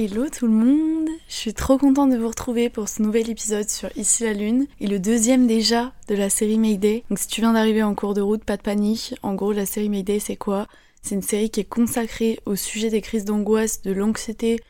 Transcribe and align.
Hello 0.00 0.28
tout 0.28 0.46
le 0.46 0.52
monde, 0.52 1.08
je 1.26 1.34
suis 1.34 1.54
trop 1.54 1.76
contente 1.76 2.12
de 2.12 2.16
vous 2.16 2.28
retrouver 2.28 2.70
pour 2.70 2.88
ce 2.88 3.02
nouvel 3.02 3.28
épisode 3.28 3.68
sur 3.68 3.90
Ici 3.96 4.22
la 4.22 4.32
Lune 4.32 4.68
et 4.78 4.86
le 4.86 5.00
deuxième 5.00 5.48
déjà 5.48 5.92
de 6.06 6.14
la 6.14 6.30
série 6.30 6.56
Mayday. 6.56 7.02
Donc 7.10 7.18
si 7.18 7.26
tu 7.26 7.40
viens 7.40 7.54
d'arriver 7.54 7.82
en 7.82 7.96
cours 7.96 8.14
de 8.14 8.20
route, 8.20 8.44
pas 8.44 8.56
de 8.56 8.62
panique. 8.62 9.16
En 9.24 9.34
gros, 9.34 9.50
la 9.50 9.66
série 9.66 9.88
Mayday 9.88 10.20
c'est 10.20 10.36
quoi? 10.36 10.68
C'est 11.02 11.16
une 11.16 11.22
série 11.22 11.50
qui 11.50 11.58
est 11.58 11.68
consacrée 11.68 12.38
au 12.46 12.54
sujet 12.54 12.90
des 12.90 13.00
crises 13.00 13.24
d'angoisse, 13.24 13.82
de 13.82 13.90
l'anxiété 13.90 14.60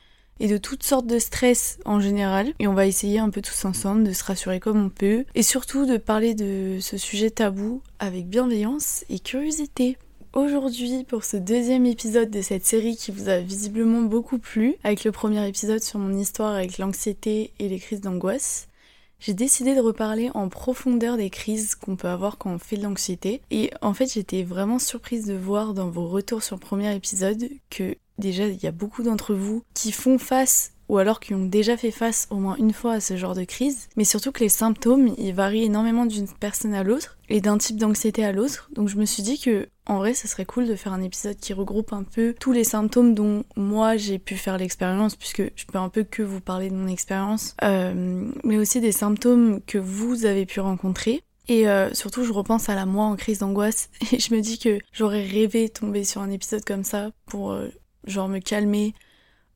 et 0.40 0.48
de 0.48 0.56
toutes 0.56 0.82
sortes 0.82 1.06
de 1.06 1.18
stress 1.18 1.78
en 1.84 2.00
général. 2.00 2.54
Et 2.58 2.66
on 2.66 2.72
va 2.72 2.86
essayer 2.86 3.18
un 3.18 3.28
peu 3.28 3.42
tous 3.42 3.66
ensemble 3.66 4.04
de 4.04 4.14
se 4.14 4.24
rassurer 4.24 4.60
comme 4.60 4.82
on 4.82 4.88
peut 4.88 5.26
et 5.34 5.42
surtout 5.42 5.84
de 5.84 5.98
parler 5.98 6.32
de 6.32 6.78
ce 6.80 6.96
sujet 6.96 7.28
tabou 7.28 7.82
avec 7.98 8.30
bienveillance 8.30 9.04
et 9.10 9.18
curiosité 9.18 9.98
aujourd'hui 10.32 11.04
pour 11.04 11.24
ce 11.24 11.36
deuxième 11.36 11.86
épisode 11.86 12.30
de 12.30 12.42
cette 12.42 12.64
série 12.64 12.96
qui 12.96 13.10
vous 13.10 13.28
a 13.28 13.40
visiblement 13.40 14.02
beaucoup 14.02 14.38
plu, 14.38 14.76
avec 14.84 15.04
le 15.04 15.12
premier 15.12 15.46
épisode 15.48 15.82
sur 15.82 15.98
mon 15.98 16.16
histoire 16.16 16.54
avec 16.54 16.78
l'anxiété 16.78 17.52
et 17.58 17.68
les 17.68 17.78
crises 17.78 18.00
d'angoisse. 18.00 18.68
J'ai 19.20 19.34
décidé 19.34 19.74
de 19.74 19.80
reparler 19.80 20.30
en 20.34 20.48
profondeur 20.48 21.16
des 21.16 21.30
crises 21.30 21.74
qu'on 21.74 21.96
peut 21.96 22.08
avoir 22.08 22.38
quand 22.38 22.52
on 22.52 22.58
fait 22.58 22.76
de 22.76 22.84
l'anxiété. 22.84 23.40
Et 23.50 23.70
en 23.82 23.92
fait, 23.92 24.12
j'étais 24.12 24.44
vraiment 24.44 24.78
surprise 24.78 25.26
de 25.26 25.34
voir 25.34 25.74
dans 25.74 25.90
vos 25.90 26.06
retours 26.06 26.42
sur 26.42 26.56
le 26.56 26.60
premier 26.60 26.94
épisode 26.94 27.48
que 27.68 27.96
déjà, 28.18 28.46
il 28.46 28.62
y 28.62 28.66
a 28.66 28.72
beaucoup 28.72 29.02
d'entre 29.02 29.34
vous 29.34 29.64
qui 29.74 29.90
font 29.90 30.18
face 30.18 30.72
ou 30.88 30.98
alors 30.98 31.20
qui 31.20 31.34
ont 31.34 31.44
déjà 31.44 31.76
fait 31.76 31.90
face 31.90 32.26
au 32.30 32.36
moins 32.36 32.56
une 32.56 32.72
fois 32.72 32.94
à 32.94 33.00
ce 33.00 33.16
genre 33.16 33.34
de 33.34 33.44
crise, 33.44 33.88
mais 33.96 34.04
surtout 34.04 34.32
que 34.32 34.40
les 34.40 34.48
symptômes, 34.48 35.14
ils 35.18 35.34
varient 35.34 35.64
énormément 35.64 36.06
d'une 36.06 36.28
personne 36.28 36.74
à 36.74 36.82
l'autre 36.82 37.18
et 37.28 37.40
d'un 37.40 37.58
type 37.58 37.76
d'anxiété 37.76 38.24
à 38.24 38.32
l'autre. 38.32 38.70
Donc 38.72 38.88
je 38.88 38.96
me 38.96 39.04
suis 39.04 39.22
dit 39.22 39.38
que 39.38 39.68
en 39.88 39.96
vrai, 39.98 40.12
ce 40.12 40.28
serait 40.28 40.44
cool 40.44 40.68
de 40.68 40.74
faire 40.74 40.92
un 40.92 41.00
épisode 41.00 41.36
qui 41.36 41.54
regroupe 41.54 41.94
un 41.94 42.02
peu 42.02 42.34
tous 42.38 42.52
les 42.52 42.64
symptômes 42.64 43.14
dont 43.14 43.44
moi 43.56 43.96
j'ai 43.96 44.18
pu 44.18 44.36
faire 44.36 44.58
l'expérience, 44.58 45.16
puisque 45.16 45.42
je 45.56 45.64
peux 45.64 45.78
un 45.78 45.88
peu 45.88 46.04
que 46.04 46.22
vous 46.22 46.40
parler 46.40 46.68
de 46.68 46.74
mon 46.74 46.88
expérience, 46.88 47.56
euh, 47.64 48.30
mais 48.44 48.58
aussi 48.58 48.82
des 48.82 48.92
symptômes 48.92 49.62
que 49.66 49.78
vous 49.78 50.26
avez 50.26 50.44
pu 50.44 50.60
rencontrer. 50.60 51.22
Et 51.48 51.66
euh, 51.66 51.92
surtout, 51.94 52.24
je 52.24 52.32
repense 52.32 52.68
à 52.68 52.74
la 52.74 52.84
moi 52.84 53.06
en 53.06 53.16
crise 53.16 53.38
d'angoisse 53.38 53.88
et 54.12 54.18
je 54.18 54.34
me 54.34 54.40
dis 54.40 54.58
que 54.58 54.78
j'aurais 54.92 55.24
rêvé 55.24 55.70
tomber 55.70 56.04
sur 56.04 56.20
un 56.20 56.30
épisode 56.30 56.64
comme 56.66 56.84
ça 56.84 57.10
pour 57.24 57.52
euh, 57.52 57.68
genre 58.04 58.28
me 58.28 58.40
calmer, 58.40 58.94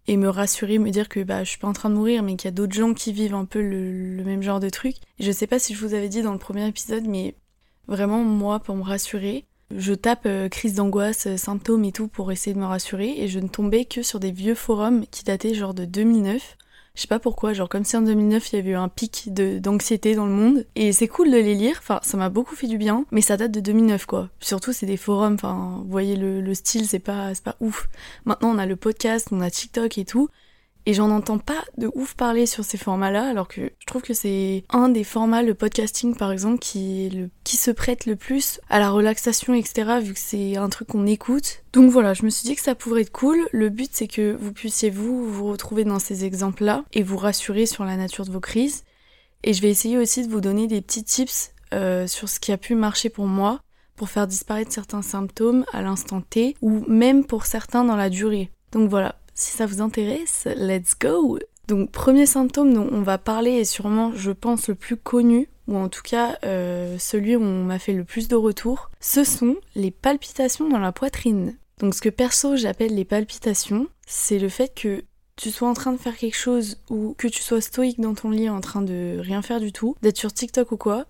et 0.09 0.17
me 0.17 0.29
rassurer, 0.29 0.79
me 0.79 0.91
dire 0.91 1.09
que 1.09 1.21
bah, 1.21 1.45
je 1.45 1.51
suis 1.51 1.59
pas 1.59 1.69
en 1.69 1.73
train 1.73 1.91
de 1.91 1.95
mourir, 1.95 2.23
mais 2.23 2.37
qu'il 2.37 2.47
y 2.47 2.49
a 2.49 2.53
d'autres 2.53 2.75
gens 2.75 2.95
qui 2.95 3.13
vivent 3.13 3.35
un 3.35 3.45
peu 3.45 3.61
le, 3.61 4.23
même 4.25 4.43
genre 4.43 4.61
de 4.61 4.69
truc. 4.69 4.97
Je 5.21 5.31
sais 5.31 5.47
pas 5.47 5.59
si 5.59 5.75
je 5.75 5.85
vous 5.85 5.95
avais 5.95 6.09
dit 6.09 6.23
dans 6.23 6.33
le 6.33 6.39
premier 6.39 6.67
épisode, 6.67 7.05
mais 7.07 7.35
vraiment, 7.87 8.25
moi, 8.25 8.59
pour 8.59 8.77
me 8.77 8.83
rassurer, 8.83 9.47
je 9.75 9.95
tape 9.95 10.27
euh, 10.27 10.49
crise 10.49 10.75
d'angoisse, 10.75 11.27
euh, 11.27 11.37
symptômes 11.37 11.85
et 11.85 11.93
tout 11.93 12.09
pour 12.09 12.33
essayer 12.33 12.53
de 12.53 12.59
me 12.59 12.67
rassurer, 12.67 13.15
et 13.19 13.29
je 13.29 13.39
ne 13.39 13.49
tombais 13.49 13.85
que 13.85 14.03
sur 14.03 14.21
des 14.21 14.33
vieux 14.33 14.55
forums 14.55 15.07
qui 15.07 15.25
dataient 15.25 15.55
genre 15.55 15.75
de 15.75 15.85
2009, 15.85 16.57
je 16.95 17.03
sais 17.03 17.09
pas 17.09 17.19
pourquoi, 17.19 17.53
genre 17.55 17.69
comme 17.69 17.85
si 17.85 17.97
en 17.97 18.03
2009 18.03 18.53
il 18.53 18.57
y 18.57 18.59
avait 18.59 18.71
eu 18.71 18.75
un 18.75 18.89
pic 18.89 19.33
d'anxiété 19.33 20.15
dans 20.15 20.27
le 20.27 20.33
monde. 20.33 20.67
Et 20.75 20.93
c'est 20.93 21.09
cool 21.09 21.31
de 21.31 21.37
les 21.37 21.55
lire, 21.55 21.77
enfin 21.79 22.01
ça 22.03 22.17
m'a 22.17 22.29
beaucoup 22.29 22.55
fait 22.55 22.67
du 22.67 22.77
bien, 22.79 23.07
mais 23.11 23.23
ça 23.23 23.37
date 23.37 23.53
de 23.53 23.61
2009 23.61 24.07
quoi. 24.07 24.29
Surtout 24.41 24.73
c'est 24.73 24.87
des 24.87 24.97
forums, 24.99 25.35
enfin 25.35 25.81
vous 25.85 25.91
voyez 25.91 26.17
le, 26.17 26.41
le 26.41 26.55
style 26.55 26.87
c'est 26.87 26.99
pas, 26.99 27.33
pas 27.45 27.57
ouf. 27.61 27.89
Maintenant 28.25 28.51
on 28.51 28.59
a 28.59 28.67
le 28.67 28.77
podcast, 28.77 29.29
on 29.33 29.41
a 29.41 29.51
TikTok 29.51 29.97
et 29.99 30.05
tout. 30.05 30.29
Et 30.85 30.95
j'en 30.95 31.11
entends 31.11 31.39
pas 31.39 31.63
de 31.79 31.91
ouf 31.95 32.15
parler 32.15 32.47
sur 32.47 32.65
ces 32.65 32.77
formats-là, 32.77 33.29
alors 33.29 33.47
que 33.47 33.71
je 33.79 33.87
trouve 33.87 34.03
que 34.03 34.15
c'est 34.15 34.65
un 34.71 34.89
des 34.89 35.05
formats, 35.05 35.43
le 35.43 35.55
podcasting 35.55 36.17
par 36.17 36.33
exemple, 36.33 36.59
qui, 36.59 37.31
se 37.45 37.71
prête 37.71 38.07
le 38.07 38.17
plus 38.17 38.61
à 38.69 38.81
la 38.81 38.91
relaxation, 38.91 39.55
etc., 39.55 39.99
vu 40.03 40.15
que 40.15 40.19
c'est 40.19 40.57
un 40.57 40.69
truc 40.69 40.89
qu'on 40.89 41.07
écoute. 41.07 41.63
Donc 41.73 41.91
voilà, 41.91 42.15
je 42.15 42.25
me 42.25 42.31
suis 42.31 42.49
dit 42.49 42.57
que 42.57 42.63
ça 42.63 42.75
pourrait 42.75 43.03
être 43.03 43.13
cool. 43.13 43.39
Le 43.53 43.69
but 43.69 43.91
c'est 43.93 44.09
que 44.09 44.37
vous 44.41 44.53
puissiez 44.53 44.91
vous 44.91 45.31
vous 45.31 45.47
retrouver 45.47 45.85
dans 45.85 46.01
ces 46.01 46.25
exemples-là 46.25 46.85
et 46.93 47.05
vous 47.05 47.17
rassurer 47.17 47.67
sur 47.67 47.85
la 47.85 47.97
nature 47.97 48.25
de 48.25 48.33
vos 48.33 48.41
crises. 48.41 48.83
Et 49.45 49.53
je 49.53 49.63
vais 49.63 49.71
essayer 49.71 49.99
aussi 49.99 50.27
de 50.27 50.31
vous 50.31 50.41
donner 50.41 50.67
des 50.67 50.81
petits 50.81 51.05
tips 51.05 51.53
euh, 51.73 52.07
sur 52.07 52.29
ce 52.29 52.41
qui 52.41 52.51
a 52.51 52.59
pu 52.59 52.75
marcher 52.75 53.09
pour 53.09 53.27
moi 53.27 53.61
pour 53.97 54.09
faire 54.11 54.27
disparaître 54.27 54.73
certains 54.73 55.03
symptômes 55.03 55.65
à 55.73 55.83
l'instant 55.83 56.21
T 56.23 56.57
ou 56.61 56.85
même 56.89 57.25
pour 57.25 57.47
certains 57.47 57.85
dans 57.85 57.97
la 57.97 58.11
durée. 58.11 58.51
Donc 58.73 58.89
voilà, 58.89 59.17
si 59.35 59.57
ça 59.57 59.67
vous 59.67 59.81
intéresse, 59.81 60.47
let's 60.57 60.95
go 60.99 61.39
Donc 61.69 61.91
premier 61.91 62.27
symptôme 62.27 62.75
dont 62.75 62.89
on 62.91 63.03
va 63.03 63.19
parler 63.19 63.53
est 63.53 63.65
sûrement, 63.65 64.13
je 64.15 64.31
pense, 64.31 64.69
le 64.69 64.75
plus 64.75 64.97
connu, 64.97 65.49
ou 65.69 65.77
en 65.77 65.89
tout 65.89 66.03
cas 66.03 66.39
euh, 66.45 66.97
celui 66.99 67.37
où 67.37 67.43
on 67.43 67.65
m'a 67.65 67.79
fait 67.79 67.93
le 67.93 68.05
plus 68.05 68.29
de 68.29 68.37
retours, 68.37 68.91
ce 69.01 69.25
sont 69.25 69.57
les 69.75 69.91
palpitations 69.91 70.69
dans 70.69 70.79
la 70.79 70.93
poitrine. 70.93 71.57
Donc 71.79 71.95
ce 71.95 72.03
que 72.03 72.09
perso 72.09 72.57
j'appelle 72.57 72.95
les 72.95 73.05
palpitations, 73.05 73.89
c'est 74.07 74.39
le 74.39 74.49
fait 74.49 74.75
que 74.75 75.05
tu 75.37 75.51
sois 75.51 75.69
en 75.69 75.75
train 75.75 75.93
de 75.93 75.99
faire 75.99 76.17
quelque 76.17 76.37
chose 76.37 76.79
ou 76.91 77.15
que 77.17 77.27
tu 77.27 77.43
sois 77.43 77.61
stoïque 77.61 78.01
dans 78.01 78.15
ton 78.15 78.31
lit 78.31 78.49
en 78.49 78.61
train 78.61 78.83
de 78.83 79.17
rien 79.19 79.43
faire 79.43 79.61
du 79.61 79.73
tout, 79.73 79.97
d'être 80.03 80.19
sur 80.19 80.33
TikTok 80.33 80.73
ou 80.73 80.77
quoi. 80.77 81.07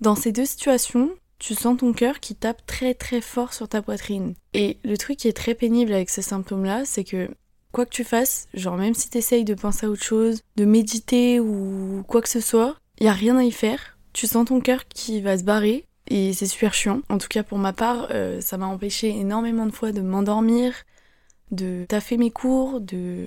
Dans 0.00 0.16
ces 0.16 0.32
deux 0.32 0.46
situations, 0.46 1.10
tu 1.38 1.54
sens 1.54 1.76
ton 1.76 1.92
cœur 1.92 2.20
qui 2.20 2.34
tape 2.34 2.64
très 2.66 2.94
très 2.94 3.20
fort 3.20 3.52
sur 3.52 3.68
ta 3.68 3.82
poitrine. 3.82 4.34
Et 4.54 4.78
le 4.84 4.96
truc 4.96 5.18
qui 5.18 5.28
est 5.28 5.36
très 5.36 5.54
pénible 5.54 5.92
avec 5.92 6.10
ces 6.10 6.22
symptômes-là, 6.22 6.84
c'est 6.84 7.04
que 7.04 7.28
quoi 7.72 7.86
que 7.86 7.90
tu 7.90 8.04
fasses, 8.04 8.48
genre 8.54 8.76
même 8.76 8.94
si 8.94 9.10
t'essayes 9.10 9.44
de 9.44 9.54
penser 9.54 9.86
à 9.86 9.90
autre 9.90 10.04
chose, 10.04 10.42
de 10.56 10.64
méditer 10.64 11.40
ou 11.40 12.04
quoi 12.06 12.22
que 12.22 12.28
ce 12.28 12.40
soit, 12.40 12.76
y 13.00 13.08
a 13.08 13.12
rien 13.12 13.36
à 13.36 13.44
y 13.44 13.50
faire. 13.50 13.98
Tu 14.12 14.26
sens 14.26 14.46
ton 14.46 14.60
cœur 14.60 14.86
qui 14.88 15.20
va 15.20 15.38
se 15.38 15.42
barrer 15.42 15.86
et 16.08 16.32
c'est 16.32 16.46
super 16.46 16.74
chiant. 16.74 17.00
En 17.08 17.18
tout 17.18 17.28
cas 17.28 17.42
pour 17.42 17.58
ma 17.58 17.72
part, 17.72 18.08
euh, 18.10 18.40
ça 18.40 18.58
m'a 18.58 18.66
empêché 18.66 19.08
énormément 19.08 19.66
de 19.66 19.72
fois 19.72 19.92
de 19.92 20.02
m'endormir, 20.02 20.74
de 21.50 21.84
taffer 21.88 22.18
mes 22.18 22.30
cours, 22.30 22.80
de 22.80 23.26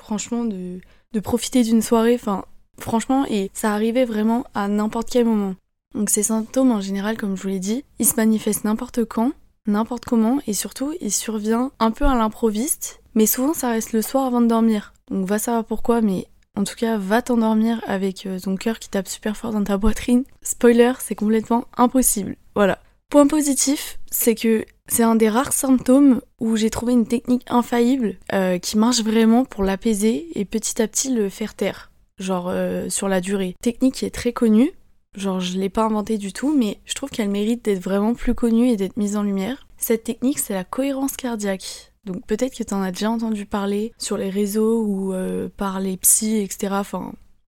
franchement 0.00 0.44
de, 0.44 0.80
de 1.12 1.20
profiter 1.20 1.62
d'une 1.62 1.82
soirée. 1.82 2.14
Enfin 2.14 2.44
franchement 2.78 3.24
et 3.26 3.50
ça 3.54 3.72
arrivait 3.72 4.04
vraiment 4.04 4.44
à 4.54 4.68
n'importe 4.68 5.08
quel 5.10 5.24
moment. 5.24 5.54
Donc 5.94 6.10
ces 6.10 6.22
symptômes 6.22 6.70
en 6.70 6.82
général, 6.82 7.16
comme 7.16 7.36
je 7.36 7.42
vous 7.42 7.48
l'ai 7.48 7.58
dit, 7.58 7.84
ils 7.98 8.06
se 8.06 8.16
manifestent 8.16 8.64
n'importe 8.64 9.04
quand, 9.06 9.32
n'importe 9.66 10.04
comment 10.04 10.38
et 10.46 10.52
surtout 10.52 10.94
ils 11.00 11.12
surviennent 11.12 11.70
un 11.78 11.90
peu 11.90 12.04
à 12.04 12.14
l'improviste 12.14 13.00
mais 13.18 13.26
souvent, 13.26 13.52
ça 13.52 13.70
reste 13.70 13.92
le 13.92 14.00
soir 14.00 14.26
avant 14.26 14.40
de 14.40 14.46
dormir. 14.46 14.94
Donc 15.10 15.26
va 15.26 15.40
savoir 15.40 15.64
pourquoi, 15.64 16.00
mais 16.00 16.28
en 16.54 16.62
tout 16.62 16.76
cas, 16.76 16.96
va 16.96 17.20
t'endormir 17.20 17.82
avec 17.84 18.26
euh, 18.26 18.38
ton 18.38 18.54
cœur 18.54 18.78
qui 18.78 18.88
tape 18.88 19.08
super 19.08 19.36
fort 19.36 19.50
dans 19.50 19.64
ta 19.64 19.76
poitrine. 19.76 20.22
Spoiler, 20.40 20.92
c'est 21.00 21.16
complètement 21.16 21.64
impossible. 21.76 22.36
Voilà. 22.54 22.78
Point 23.10 23.26
positif, 23.26 23.98
c'est 24.08 24.36
que 24.36 24.64
c'est 24.86 25.02
un 25.02 25.16
des 25.16 25.28
rares 25.28 25.52
symptômes 25.52 26.20
où 26.38 26.54
j'ai 26.54 26.70
trouvé 26.70 26.92
une 26.92 27.08
technique 27.08 27.44
infaillible 27.48 28.18
euh, 28.32 28.58
qui 28.58 28.78
marche 28.78 29.02
vraiment 29.02 29.44
pour 29.44 29.64
l'apaiser 29.64 30.28
et 30.36 30.44
petit 30.44 30.80
à 30.80 30.86
petit 30.86 31.12
le 31.12 31.28
faire 31.28 31.54
taire. 31.54 31.90
Genre 32.20 32.46
euh, 32.48 32.88
sur 32.88 33.08
la 33.08 33.20
durée. 33.20 33.56
Technique 33.60 33.94
qui 33.94 34.04
est 34.04 34.14
très 34.14 34.32
connue. 34.32 34.70
Genre 35.16 35.40
je 35.40 35.58
l'ai 35.58 35.70
pas 35.70 35.82
inventée 35.82 36.18
du 36.18 36.32
tout, 36.32 36.56
mais 36.56 36.78
je 36.84 36.94
trouve 36.94 37.10
qu'elle 37.10 37.30
mérite 37.30 37.64
d'être 37.64 37.82
vraiment 37.82 38.14
plus 38.14 38.36
connue 38.36 38.68
et 38.68 38.76
d'être 38.76 38.96
mise 38.96 39.16
en 39.16 39.24
lumière. 39.24 39.66
Cette 39.76 40.04
technique, 40.04 40.38
c'est 40.38 40.54
la 40.54 40.62
cohérence 40.62 41.16
cardiaque. 41.16 41.88
Donc 42.08 42.26
peut-être 42.26 42.56
que 42.56 42.62
tu 42.62 42.74
en 42.74 42.82
as 42.82 42.90
déjà 42.90 43.10
entendu 43.10 43.44
parler 43.44 43.92
sur 43.98 44.16
les 44.16 44.30
réseaux 44.30 44.82
ou 44.82 45.12
euh, 45.12 45.48
par 45.54 45.78
les 45.78 45.96
psys, 45.98 46.38
etc. 46.38 46.74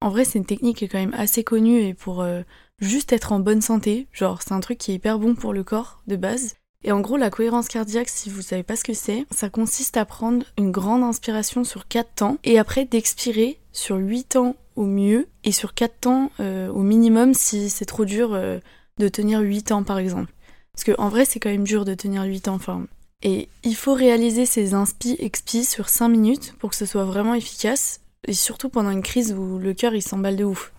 En 0.01 0.11
vrai, 0.11 0.25
c'est 0.25 0.39
une 0.39 0.45
technique 0.45 0.79
qui 0.79 0.85
est 0.85 0.89
quand 0.89 0.99
même 0.99 1.15
assez 1.17 1.43
connue 1.43 1.81
et 1.81 1.95
pour 1.95 2.21
euh, 2.21 2.43
juste 2.79 3.13
être 3.13 3.33
en 3.33 3.41
bonne 3.41 3.63
santé, 3.63 4.07
genre 4.13 4.43
c'est 4.43 4.53
un 4.53 4.61
truc 4.61 4.79
qui 4.79 4.93
est 4.93 4.97
hyper 4.97 5.19
bon 5.19 5.35
pour 5.35 5.53
le 5.53 5.65
corps 5.65 6.03
de 6.07 6.17
base. 6.17 6.57
Et 6.85 6.93
en 6.93 7.01
gros, 7.01 7.17
la 7.17 7.31
cohérence 7.31 7.69
cardiaque, 7.69 8.09
si 8.09 8.31
vous 8.31 8.41
savez 8.43 8.63
pas 8.63 8.77
ce 8.77 8.85
que 8.85 8.95
c'est, 8.95 9.27
ça 9.31 9.51
consiste 9.51 9.97
à 9.97 10.05
prendre 10.05 10.45
une 10.59 10.71
grande 10.71 11.03
inspiration 11.03 11.65
sur 11.65 11.89
4 11.89 12.15
temps 12.15 12.39
et 12.45 12.59
après 12.59 12.85
d'expirer 12.85 13.61
sur 13.73 13.97
8 13.97 14.25
temps 14.25 14.57
au 14.77 14.85
mieux 14.85 15.29
et 15.45 15.53
sur 15.53 15.75
4 15.75 16.01
temps 16.01 16.31
euh, 16.41 16.69
au 16.69 16.83
minimum 16.83 17.35
si 17.35 17.69
c'est 17.69 17.85
trop 17.85 18.07
dur 18.07 18.31
de 18.31 19.09
tenir 19.09 19.41
8 19.41 19.73
ans 19.73 19.85
par 19.85 19.99
exemple. 19.99 20.33
Parce 20.73 20.85
que 20.85 20.93
en 20.99 21.09
vrai, 21.09 21.25
c'est 21.25 21.41
quand 21.41 21.51
même 21.51 21.65
dur 21.65 21.85
de 21.85 21.95
tenir 21.95 22.23
8 22.23 22.49
ans. 22.49 22.55
Enfin, 22.55 22.87
et 23.23 23.49
il 23.65 23.77
faut 23.77 23.95
réaliser 23.95 24.47
ces 24.47 24.75
inspi 24.75 25.17
expi 25.19 25.65
sur 25.65 25.89
5 25.89 26.09
minutes 26.09 26.55
pour 26.59 26.71
que 26.71 26.77
ce 26.77 26.87
soit 26.87 27.05
vraiment 27.05 27.35
efficace. 27.35 28.01
Et 28.27 28.35
surtout 28.35 28.69
pendant 28.69 28.91
une 28.91 29.03
crise 29.03 29.33
où 29.33 29.59
le 29.59 29.75
cœur 29.75 29.95
il 29.95 30.03
s'emballe 30.03 30.37
de 30.37 30.45
ouf. 30.45 30.73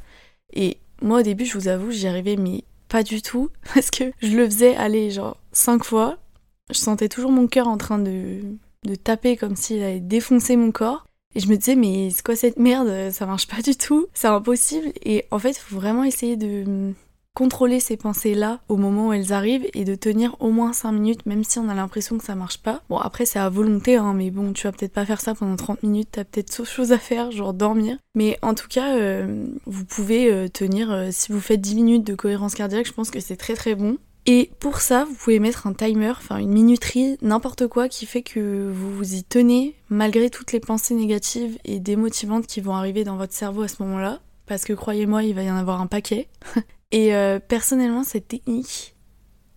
Et 0.54 0.78
moi 1.02 1.20
au 1.20 1.24
début, 1.24 1.46
je 1.46 1.58
vous 1.58 1.68
avoue, 1.68 1.92
j'y 1.92 2.08
arrivais 2.08 2.36
mais 2.36 2.64
pas 2.88 3.04
du 3.04 3.22
tout. 3.22 3.50
Parce 3.74 3.92
que 3.92 4.12
je 4.22 4.36
le 4.36 4.46
faisais 4.46 4.76
aller 4.76 5.12
genre 5.12 5.38
5 5.52 5.84
fois. 5.84 6.18
Je 6.70 6.78
sentais 6.78 7.10
toujours 7.10 7.32
mon 7.32 7.48
cœur 7.48 7.68
en 7.68 7.78
train 7.78 8.00
de, 8.00 8.42
de 8.86 8.96
taper 8.96 9.38
comme 9.38 9.56
s'il 9.56 9.84
allait 9.84 10.00
défoncer 10.00 10.56
mon 10.56 10.72
corps. 10.72 11.06
Et 11.34 11.40
je 11.40 11.48
me 11.48 11.56
disais, 11.56 11.76
mais 11.76 12.10
c'est 12.10 12.26
quoi 12.26 12.36
cette 12.36 12.60
merde? 12.60 13.12
Ça 13.12 13.26
marche 13.26 13.48
pas 13.48 13.62
du 13.62 13.76
tout, 13.76 14.08
c'est 14.14 14.28
impossible. 14.28 14.92
Et 15.04 15.26
en 15.32 15.40
fait, 15.40 15.52
il 15.52 15.60
faut 15.60 15.76
vraiment 15.76 16.04
essayer 16.04 16.36
de, 16.36 16.94
contrôler 17.34 17.80
ces 17.80 17.98
pensées-là 17.98 18.60
au 18.68 18.78
moment 18.78 19.08
où 19.08 19.14
elles 19.14 19.34
arrivent 19.34 19.68
et 19.74 19.86
de 19.86 19.96
tenir 19.96 20.36
au 20.40 20.52
moins 20.52 20.74
5 20.74 20.92
minutes, 20.92 21.26
même 21.26 21.44
si 21.44 21.60
on 21.60 21.70
a 21.70 21.74
l'impression 21.74 22.18
que 22.18 22.24
ça 22.24 22.36
marche 22.36 22.58
pas. 22.60 22.82
Bon, 22.90 22.98
après, 22.98 23.26
c'est 23.26 23.40
à 23.40 23.50
volonté, 23.50 23.96
hein, 23.96 24.14
mais 24.14 24.32
bon, 24.32 24.54
tu 24.54 24.68
vas 24.68 24.72
peut-être 24.72 24.94
pas 24.94 25.06
faire 25.06 25.22
ça 25.22 25.34
pendant 25.34 25.56
30 25.56 25.84
minutes, 25.84 26.10
t'as 26.12 26.24
peut-être 26.24 26.60
autre 26.60 26.70
chose 26.70 26.92
à 26.92 26.98
faire, 26.98 27.32
genre 27.32 27.54
dormir. 27.54 27.98
Mais 28.16 28.38
en 28.42 28.54
tout 28.54 28.68
cas, 28.68 28.96
euh, 28.96 29.46
vous 29.66 29.86
pouvez 29.86 30.32
euh, 30.32 30.48
tenir, 30.50 30.92
euh, 30.92 31.10
si 31.12 31.32
vous 31.32 31.40
faites 31.40 31.62
10 31.62 31.76
minutes 31.76 32.04
de 32.04 32.16
cohérence 32.16 32.54
cardiaque, 32.54 32.88
je 32.88 32.94
pense 32.94 33.12
que 33.12 33.20
c'est 33.20 33.38
très 33.38 33.56
très 33.56 33.76
bon. 33.76 33.98
Et 34.28 34.52
pour 34.60 34.82
ça, 34.82 35.06
vous 35.06 35.16
pouvez 35.16 35.40
mettre 35.40 35.66
un 35.66 35.74
timer, 35.74 36.12
enfin 36.12 36.38
une 36.38 36.52
minuterie, 36.52 37.18
n'importe 37.24 37.66
quoi 37.66 37.88
qui 37.88 38.06
fait 38.06 38.22
que 38.22 38.70
vous 38.72 38.94
vous 38.94 39.16
y 39.16 39.24
tenez 39.24 39.74
malgré 39.90 40.30
toutes 40.30 40.52
les 40.52 40.60
pensées 40.60 40.94
négatives 40.94 41.58
et 41.66 41.80
démotivantes 41.80 42.46
qui 42.46 42.62
vont 42.62 42.76
arriver 42.76 43.04
dans 43.04 43.18
votre 43.18 43.34
cerveau 43.34 43.64
à 43.64 43.68
ce 43.68 43.82
moment-là. 43.82 44.20
Parce 44.46 44.64
que 44.64 44.74
croyez-moi, 44.74 45.24
il 45.24 45.34
va 45.34 45.42
y 45.42 45.50
en 45.50 45.56
avoir 45.56 45.82
un 45.82 45.88
paquet. 45.88 46.28
et 46.92 47.16
euh, 47.16 47.40
personnellement, 47.40 48.04
cette 48.04 48.28
technique, 48.28 48.96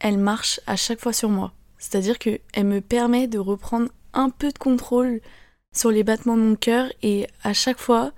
elle 0.00 0.18
marche 0.18 0.60
à 0.66 0.76
chaque 0.76 1.00
fois 1.00 1.12
sur 1.12 1.30
moi. 1.30 1.52
C'est-à-dire 1.78 2.18
qu'elle 2.18 2.64
me 2.64 2.80
permet 2.80 3.26
de 3.26 3.38
reprendre 3.38 3.88
un 4.12 4.30
peu 4.30 4.50
de 4.50 4.58
contrôle 4.58 5.20
sur 5.74 5.90
les 5.90 6.04
battements 6.04 6.36
de 6.36 6.42
mon 6.42 6.54
cœur 6.54 6.86
et 7.02 7.26
à 7.42 7.52
chaque 7.52 7.78
fois, 7.78 8.12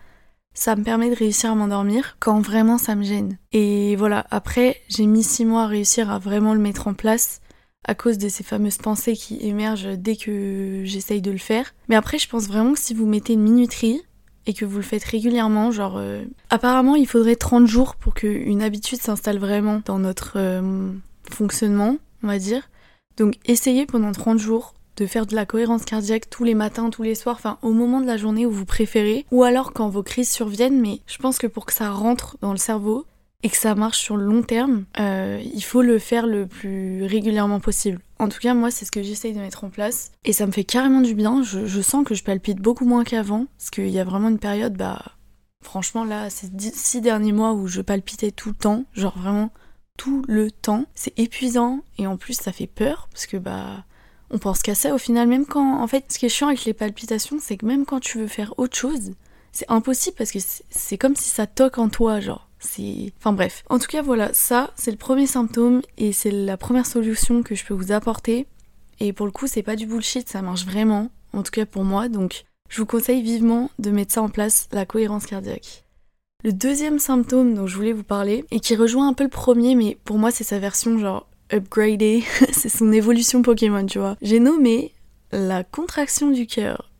ça 0.52 0.76
me 0.76 0.84
permet 0.84 1.10
de 1.10 1.16
réussir 1.16 1.50
à 1.50 1.54
m'endormir 1.54 2.16
quand 2.20 2.40
vraiment 2.40 2.78
ça 2.78 2.94
me 2.94 3.02
gêne. 3.02 3.38
Et 3.52 3.96
voilà, 3.96 4.26
après, 4.30 4.80
j'ai 4.88 5.06
mis 5.06 5.22
six 5.22 5.44
mois 5.44 5.64
à 5.64 5.66
réussir 5.66 6.10
à 6.10 6.18
vraiment 6.18 6.54
le 6.54 6.60
mettre 6.60 6.86
en 6.88 6.94
place 6.94 7.40
à 7.84 7.94
cause 7.94 8.18
de 8.18 8.28
ces 8.28 8.42
fameuses 8.42 8.78
pensées 8.78 9.14
qui 9.14 9.38
émergent 9.46 9.96
dès 9.96 10.16
que 10.16 10.82
j'essaye 10.84 11.22
de 11.22 11.30
le 11.30 11.38
faire. 11.38 11.74
Mais 11.88 11.96
après, 11.96 12.18
je 12.18 12.28
pense 12.28 12.48
vraiment 12.48 12.72
que 12.72 12.80
si 12.80 12.94
vous 12.94 13.06
mettez 13.06 13.34
une 13.34 13.42
minuterie 13.42 14.02
et 14.46 14.54
que 14.54 14.64
vous 14.64 14.76
le 14.76 14.82
faites 14.82 15.04
régulièrement, 15.04 15.70
genre... 15.70 15.96
Euh, 15.96 16.22
apparemment, 16.50 16.94
il 16.96 17.06
faudrait 17.06 17.36
30 17.36 17.66
jours 17.66 17.96
pour 17.96 18.14
qu'une 18.14 18.62
habitude 18.62 19.00
s'installe 19.00 19.38
vraiment 19.38 19.82
dans 19.84 19.98
notre 19.98 20.34
euh, 20.36 20.92
fonctionnement, 21.30 21.96
on 22.22 22.28
va 22.28 22.38
dire. 22.38 22.68
Donc 23.16 23.34
essayez 23.46 23.86
pendant 23.86 24.12
30 24.12 24.38
jours 24.38 24.74
de 24.96 25.06
faire 25.06 25.26
de 25.26 25.34
la 25.34 25.46
cohérence 25.46 25.84
cardiaque 25.84 26.30
tous 26.30 26.44
les 26.44 26.54
matins, 26.54 26.90
tous 26.90 27.02
les 27.02 27.14
soirs, 27.14 27.36
enfin 27.36 27.58
au 27.62 27.72
moment 27.72 28.00
de 28.00 28.06
la 28.06 28.16
journée 28.16 28.46
où 28.46 28.50
vous 28.50 28.64
préférez, 28.64 29.26
ou 29.30 29.42
alors 29.42 29.72
quand 29.72 29.88
vos 29.88 30.02
crises 30.02 30.30
surviennent, 30.30 30.80
mais 30.80 31.00
je 31.06 31.18
pense 31.18 31.38
que 31.38 31.46
pour 31.46 31.66
que 31.66 31.72
ça 31.72 31.90
rentre 31.90 32.36
dans 32.40 32.52
le 32.52 32.58
cerveau 32.58 33.04
et 33.46 33.48
que 33.48 33.56
ça 33.56 33.76
marche 33.76 34.00
sur 34.00 34.16
le 34.16 34.24
long 34.24 34.42
terme, 34.42 34.86
euh, 34.98 35.40
il 35.54 35.62
faut 35.62 35.80
le 35.80 36.00
faire 36.00 36.26
le 36.26 36.48
plus 36.48 37.04
régulièrement 37.04 37.60
possible. 37.60 38.00
En 38.18 38.28
tout 38.28 38.40
cas, 38.40 38.54
moi, 38.54 38.72
c'est 38.72 38.84
ce 38.84 38.90
que 38.90 39.04
j'essaye 39.04 39.34
de 39.34 39.38
mettre 39.38 39.62
en 39.62 39.70
place. 39.70 40.10
Et 40.24 40.32
ça 40.32 40.48
me 40.48 40.50
fait 40.50 40.64
carrément 40.64 41.00
du 41.00 41.14
bien. 41.14 41.44
Je, 41.44 41.80
sens 41.80 42.04
que 42.04 42.16
je 42.16 42.24
palpite 42.24 42.58
beaucoup 42.58 42.84
moins 42.84 43.04
qu'avant. 43.04 43.46
Parce 43.56 43.70
qu'il 43.70 43.90
y 43.90 44.00
a 44.00 44.04
vraiment 44.04 44.30
une 44.30 44.40
période, 44.40 44.76
bah, 44.76 45.00
franchement, 45.62 46.02
là, 46.02 46.28
ces 46.28 46.48
six 46.58 47.00
derniers 47.00 47.30
mois 47.30 47.52
où 47.52 47.68
je 47.68 47.82
palpitais 47.82 48.32
tout 48.32 48.48
le 48.48 48.56
temps. 48.56 48.84
Genre 48.94 49.16
vraiment 49.16 49.52
tout 49.96 50.24
le 50.26 50.50
temps. 50.50 50.86
C'est 50.96 51.16
épuisant. 51.16 51.84
Et 51.98 52.08
en 52.08 52.16
plus, 52.16 52.34
ça 52.34 52.50
fait 52.50 52.66
peur. 52.66 53.08
Parce 53.12 53.26
que, 53.26 53.36
bah, 53.36 53.84
on 54.30 54.38
pense 54.38 54.60
qu'à 54.60 54.74
ça 54.74 54.92
au 54.92 54.98
final, 54.98 55.28
même 55.28 55.46
quand. 55.46 55.80
En 55.80 55.86
fait, 55.86 56.06
ce 56.10 56.18
qui 56.18 56.26
est 56.26 56.30
chiant 56.30 56.48
avec 56.48 56.64
les 56.64 56.74
palpitations, 56.74 57.36
c'est 57.40 57.56
que 57.56 57.66
même 57.66 57.86
quand 57.86 58.00
tu 58.00 58.18
veux 58.18 58.26
faire 58.26 58.58
autre 58.58 58.76
chose, 58.76 59.12
c'est 59.52 59.70
impossible 59.70 60.16
parce 60.16 60.32
que 60.32 60.40
c'est 60.68 60.98
comme 60.98 61.14
si 61.14 61.28
ça 61.28 61.46
toque 61.46 61.78
en 61.78 61.88
toi, 61.88 62.18
genre. 62.18 62.45
Enfin 63.18 63.32
bref. 63.32 63.64
En 63.68 63.78
tout 63.78 63.86
cas, 63.86 64.02
voilà, 64.02 64.32
ça, 64.32 64.70
c'est 64.76 64.90
le 64.90 64.96
premier 64.96 65.26
symptôme 65.26 65.82
et 65.98 66.12
c'est 66.12 66.30
la 66.30 66.56
première 66.56 66.86
solution 66.86 67.42
que 67.42 67.54
je 67.54 67.64
peux 67.64 67.74
vous 67.74 67.92
apporter. 67.92 68.46
Et 69.00 69.12
pour 69.12 69.26
le 69.26 69.32
coup, 69.32 69.46
c'est 69.46 69.62
pas 69.62 69.76
du 69.76 69.86
bullshit, 69.86 70.28
ça 70.28 70.42
marche 70.42 70.64
vraiment. 70.64 71.10
En 71.32 71.42
tout 71.42 71.50
cas 71.50 71.66
pour 71.66 71.84
moi, 71.84 72.08
donc 72.08 72.44
je 72.68 72.80
vous 72.80 72.86
conseille 72.86 73.22
vivement 73.22 73.70
de 73.78 73.90
mettre 73.90 74.14
ça 74.14 74.22
en 74.22 74.28
place, 74.28 74.68
la 74.72 74.86
cohérence 74.86 75.26
cardiaque. 75.26 75.84
Le 76.44 76.52
deuxième 76.52 76.98
symptôme 76.98 77.54
dont 77.54 77.66
je 77.66 77.76
voulais 77.76 77.92
vous 77.92 78.04
parler, 78.04 78.44
et 78.50 78.60
qui 78.60 78.76
rejoint 78.76 79.08
un 79.08 79.12
peu 79.12 79.24
le 79.24 79.30
premier, 79.30 79.74
mais 79.74 79.98
pour 80.04 80.18
moi 80.18 80.30
c'est 80.30 80.44
sa 80.44 80.58
version 80.58 80.98
genre 80.98 81.26
upgradé, 81.52 82.24
c'est 82.52 82.68
son 82.68 82.92
évolution 82.92 83.42
Pokémon, 83.42 83.84
tu 83.86 83.98
vois. 83.98 84.16
J'ai 84.22 84.40
nommé 84.40 84.92
la 85.32 85.64
contraction 85.64 86.30
du 86.30 86.46
cœur. 86.46 86.90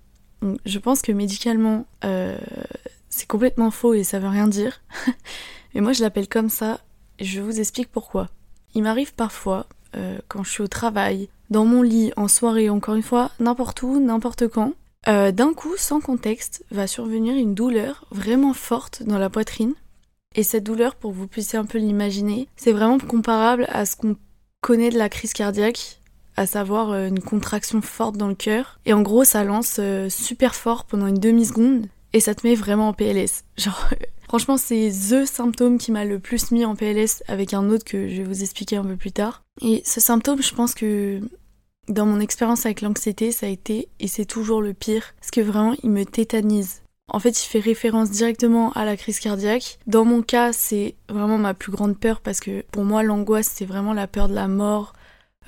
Je 0.65 0.79
pense 0.79 1.01
que 1.01 1.13
médicalement, 1.13 1.87
euh, 2.05 2.37
c'est 3.17 3.27
complètement 3.27 3.71
faux 3.71 3.95
et 3.95 4.05
ça 4.05 4.19
veut 4.19 4.29
rien 4.29 4.47
dire. 4.47 4.83
Mais 5.75 5.81
moi, 5.81 5.93
je 5.93 6.03
l'appelle 6.03 6.29
comme 6.29 6.51
ça 6.51 6.81
et 7.19 7.25
je 7.25 7.41
vous 7.41 7.61
explique 7.61 7.91
pourquoi. 7.91 8.29
Il 8.75 8.83
m'arrive 8.83 9.15
parfois, 9.15 9.67
euh, 9.97 10.19
quand 10.29 10.45
je 10.45 10.51
suis 10.51 10.63
au 10.63 10.69
travail, 10.69 11.31
dans 11.49 11.65
mon 11.65 11.81
lit, 11.81 12.13
en 12.17 12.29
soirée, 12.29 12.69
encore 12.69 12.95
une 12.95 13.03
fois, 13.03 13.31
n'importe 13.41 13.83
où, 13.83 13.99
n'importe 14.01 14.49
quand, 14.49 14.73
euh, 15.09 15.33
d'un 15.33 15.55
coup, 15.55 15.77
sans 15.79 16.01
contexte, 16.01 16.65
va 16.71 16.87
survenir 16.87 17.35
une 17.35 17.55
douleur 17.55 18.05
vraiment 18.11 18.53
forte 18.53 19.03
dans 19.03 19.19
la 19.19 19.31
poitrine. 19.31 19.73
Et 20.35 20.43
cette 20.43 20.65
douleur, 20.65 20.95
pour 20.95 21.13
que 21.13 21.17
vous 21.17 21.27
puissiez 21.27 21.59
un 21.59 21.65
peu 21.65 21.79
l'imaginer, 21.79 22.49
c'est 22.57 22.73
vraiment 22.73 22.99
comparable 22.99 23.67
à 23.71 23.87
ce 23.87 23.97
qu'on 23.97 24.17
connaît 24.61 24.91
de 24.91 24.99
la 24.99 25.09
crise 25.09 25.33
cardiaque, 25.33 26.01
à 26.37 26.45
savoir 26.45 26.91
euh, 26.91 27.07
une 27.07 27.23
contraction 27.23 27.81
forte 27.81 28.19
dans 28.19 28.29
le 28.29 28.35
cœur. 28.35 28.79
Et 28.85 28.93
en 28.93 29.01
gros, 29.01 29.25
ça 29.25 29.43
lance 29.43 29.81
super 30.11 30.55
fort 30.55 30.85
pendant 30.85 31.07
une 31.07 31.19
demi-seconde 31.19 31.87
et 32.17 32.21
ça 32.21 32.35
te 32.35 32.47
met 32.47 32.55
vraiment 32.55 32.89
en 32.89 32.93
PLS. 32.93 33.45
Genre, 33.57 33.89
franchement, 34.29 34.57
c'est 34.57 34.91
THE 34.91 35.27
symptôme 35.27 35.79
qui 35.79 35.93
m'a 35.93 36.05
le 36.05 36.19
plus 36.19 36.51
mis 36.51 36.65
en 36.65 36.75
PLS 36.75 37.23
avec 37.29 37.55
un 37.55 37.69
autre 37.71 37.85
que 37.85 38.09
je 38.09 38.17
vais 38.17 38.25
vous 38.25 38.43
expliquer 38.43 38.77
un 38.77 38.85
peu 38.85 38.97
plus 38.97 39.13
tard. 39.13 39.43
Et 39.61 39.83
ce 39.85 40.01
symptôme, 40.01 40.43
je 40.43 40.55
pense 40.55 40.75
que 40.75 41.21
dans 41.89 42.07
mon 42.07 42.21
expérience 42.21 42.67
avec 42.67 42.81
l'anxiété, 42.81 43.33
ça 43.33 43.47
a 43.47 43.49
été, 43.49 43.89
et 44.01 44.09
c'est 44.09 44.25
toujours 44.25 44.63
le 44.63 44.75
pire, 44.75 45.15
parce 45.21 45.31
que 45.31 45.41
vraiment, 45.41 45.75
il 45.83 45.91
me 45.91 46.05
tétanise. 46.05 46.83
En 47.09 47.21
fait, 47.21 47.45
il 47.45 47.47
fait 47.47 47.61
référence 47.61 48.11
directement 48.11 48.73
à 48.73 48.85
la 48.85 48.97
crise 48.97 49.21
cardiaque. 49.21 49.79
Dans 49.87 50.05
mon 50.05 50.23
cas, 50.23 50.53
c'est 50.53 50.97
vraiment 51.09 51.39
ma 51.39 51.55
plus 51.55 51.71
grande 51.71 51.97
peur 51.97 52.21
parce 52.21 52.41
que 52.41 52.63
pour 52.73 52.85
moi, 52.85 53.05
l'angoisse, 53.05 53.49
c'est 53.55 53.65
vraiment 53.65 53.93
la 53.93 54.09
peur 54.09 54.29
de 54.29 54.35
la 54.35 54.49
mort, 54.49 54.93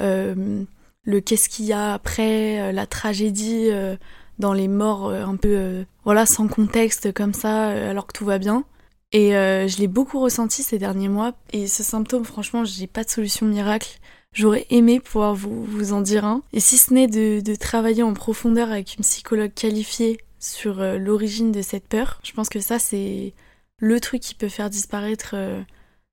euh, 0.00 0.62
le 1.02 1.20
qu'est-ce 1.20 1.48
qu'il 1.48 1.64
y 1.64 1.72
a 1.72 1.94
après, 1.94 2.60
euh, 2.60 2.72
la 2.72 2.86
tragédie 2.86 3.70
euh, 3.72 3.96
dans 4.38 4.52
les 4.52 4.68
morts 4.68 5.10
un 5.10 5.36
peu, 5.36 5.84
voilà, 6.04 6.26
sans 6.26 6.48
contexte 6.48 7.12
comme 7.12 7.34
ça, 7.34 7.68
alors 7.68 8.06
que 8.06 8.12
tout 8.12 8.24
va 8.24 8.38
bien. 8.38 8.64
Et 9.12 9.30
je 9.32 9.78
l'ai 9.78 9.88
beaucoup 9.88 10.20
ressenti 10.20 10.62
ces 10.62 10.78
derniers 10.78 11.08
mois. 11.08 11.32
Et 11.52 11.66
ce 11.66 11.82
symptôme, 11.82 12.24
franchement, 12.24 12.64
j'ai 12.64 12.86
pas 12.86 13.04
de 13.04 13.10
solution 13.10 13.46
miracle. 13.46 13.98
J'aurais 14.32 14.66
aimé 14.70 15.00
pouvoir 15.00 15.34
vous, 15.34 15.92
en 15.92 16.00
dire 16.00 16.24
un. 16.24 16.42
Et 16.52 16.60
si 16.60 16.78
ce 16.78 16.92
n'est 16.92 17.08
de, 17.08 17.40
de 17.40 17.54
travailler 17.54 18.02
en 18.02 18.14
profondeur 18.14 18.70
avec 18.70 18.96
une 18.96 19.02
psychologue 19.02 19.52
qualifiée 19.54 20.18
sur 20.38 20.80
euh, 20.80 20.98
l'origine 20.98 21.52
de 21.52 21.62
cette 21.62 21.86
peur. 21.86 22.20
Je 22.24 22.32
pense 22.32 22.48
que 22.48 22.60
ça, 22.60 22.78
c'est 22.78 23.34
le 23.78 24.00
truc 24.00 24.20
qui 24.20 24.34
peut 24.34 24.48
faire 24.48 24.70
disparaître 24.70 25.32
euh, 25.34 25.62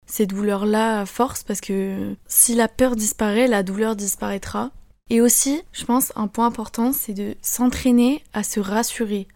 ces 0.05 0.25
douleurs-là 0.25 1.01
à 1.01 1.05
force, 1.05 1.43
parce 1.43 1.61
que 1.61 2.15
si 2.27 2.55
la 2.55 2.67
peur 2.67 2.95
disparaît, 2.95 3.47
la 3.47 3.63
douleur 3.63 3.95
disparaîtra. 3.95 4.71
Et 5.09 5.21
aussi, 5.21 5.61
je 5.71 5.85
pense, 5.85 6.11
un 6.15 6.27
point 6.27 6.47
important, 6.47 6.91
c'est 6.91 7.13
de 7.13 7.35
s'entraîner 7.41 8.23
à 8.33 8.43
se 8.43 8.59
rassurer. 8.59 9.27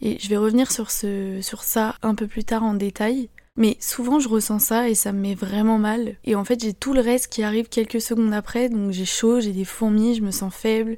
Et 0.00 0.18
je 0.18 0.28
vais 0.28 0.36
revenir 0.36 0.70
sur, 0.70 0.90
ce, 0.90 1.40
sur 1.42 1.62
ça 1.62 1.96
un 2.02 2.14
peu 2.14 2.26
plus 2.26 2.44
tard 2.44 2.62
en 2.62 2.74
détail. 2.74 3.28
Mais 3.56 3.76
souvent 3.80 4.20
je 4.20 4.28
ressens 4.28 4.60
ça 4.60 4.88
et 4.88 4.94
ça 4.94 5.12
me 5.12 5.20
met 5.20 5.34
vraiment 5.34 5.78
mal. 5.78 6.16
Et 6.24 6.34
en 6.34 6.44
fait 6.44 6.60
j'ai 6.62 6.72
tout 6.72 6.94
le 6.94 7.00
reste 7.00 7.26
qui 7.28 7.42
arrive 7.42 7.68
quelques 7.68 8.00
secondes 8.00 8.32
après, 8.32 8.68
donc 8.68 8.92
j'ai 8.92 9.04
chaud, 9.04 9.40
j'ai 9.40 9.52
des 9.52 9.64
fourmis, 9.64 10.14
je 10.14 10.22
me 10.22 10.30
sens 10.30 10.54
faible, 10.54 10.96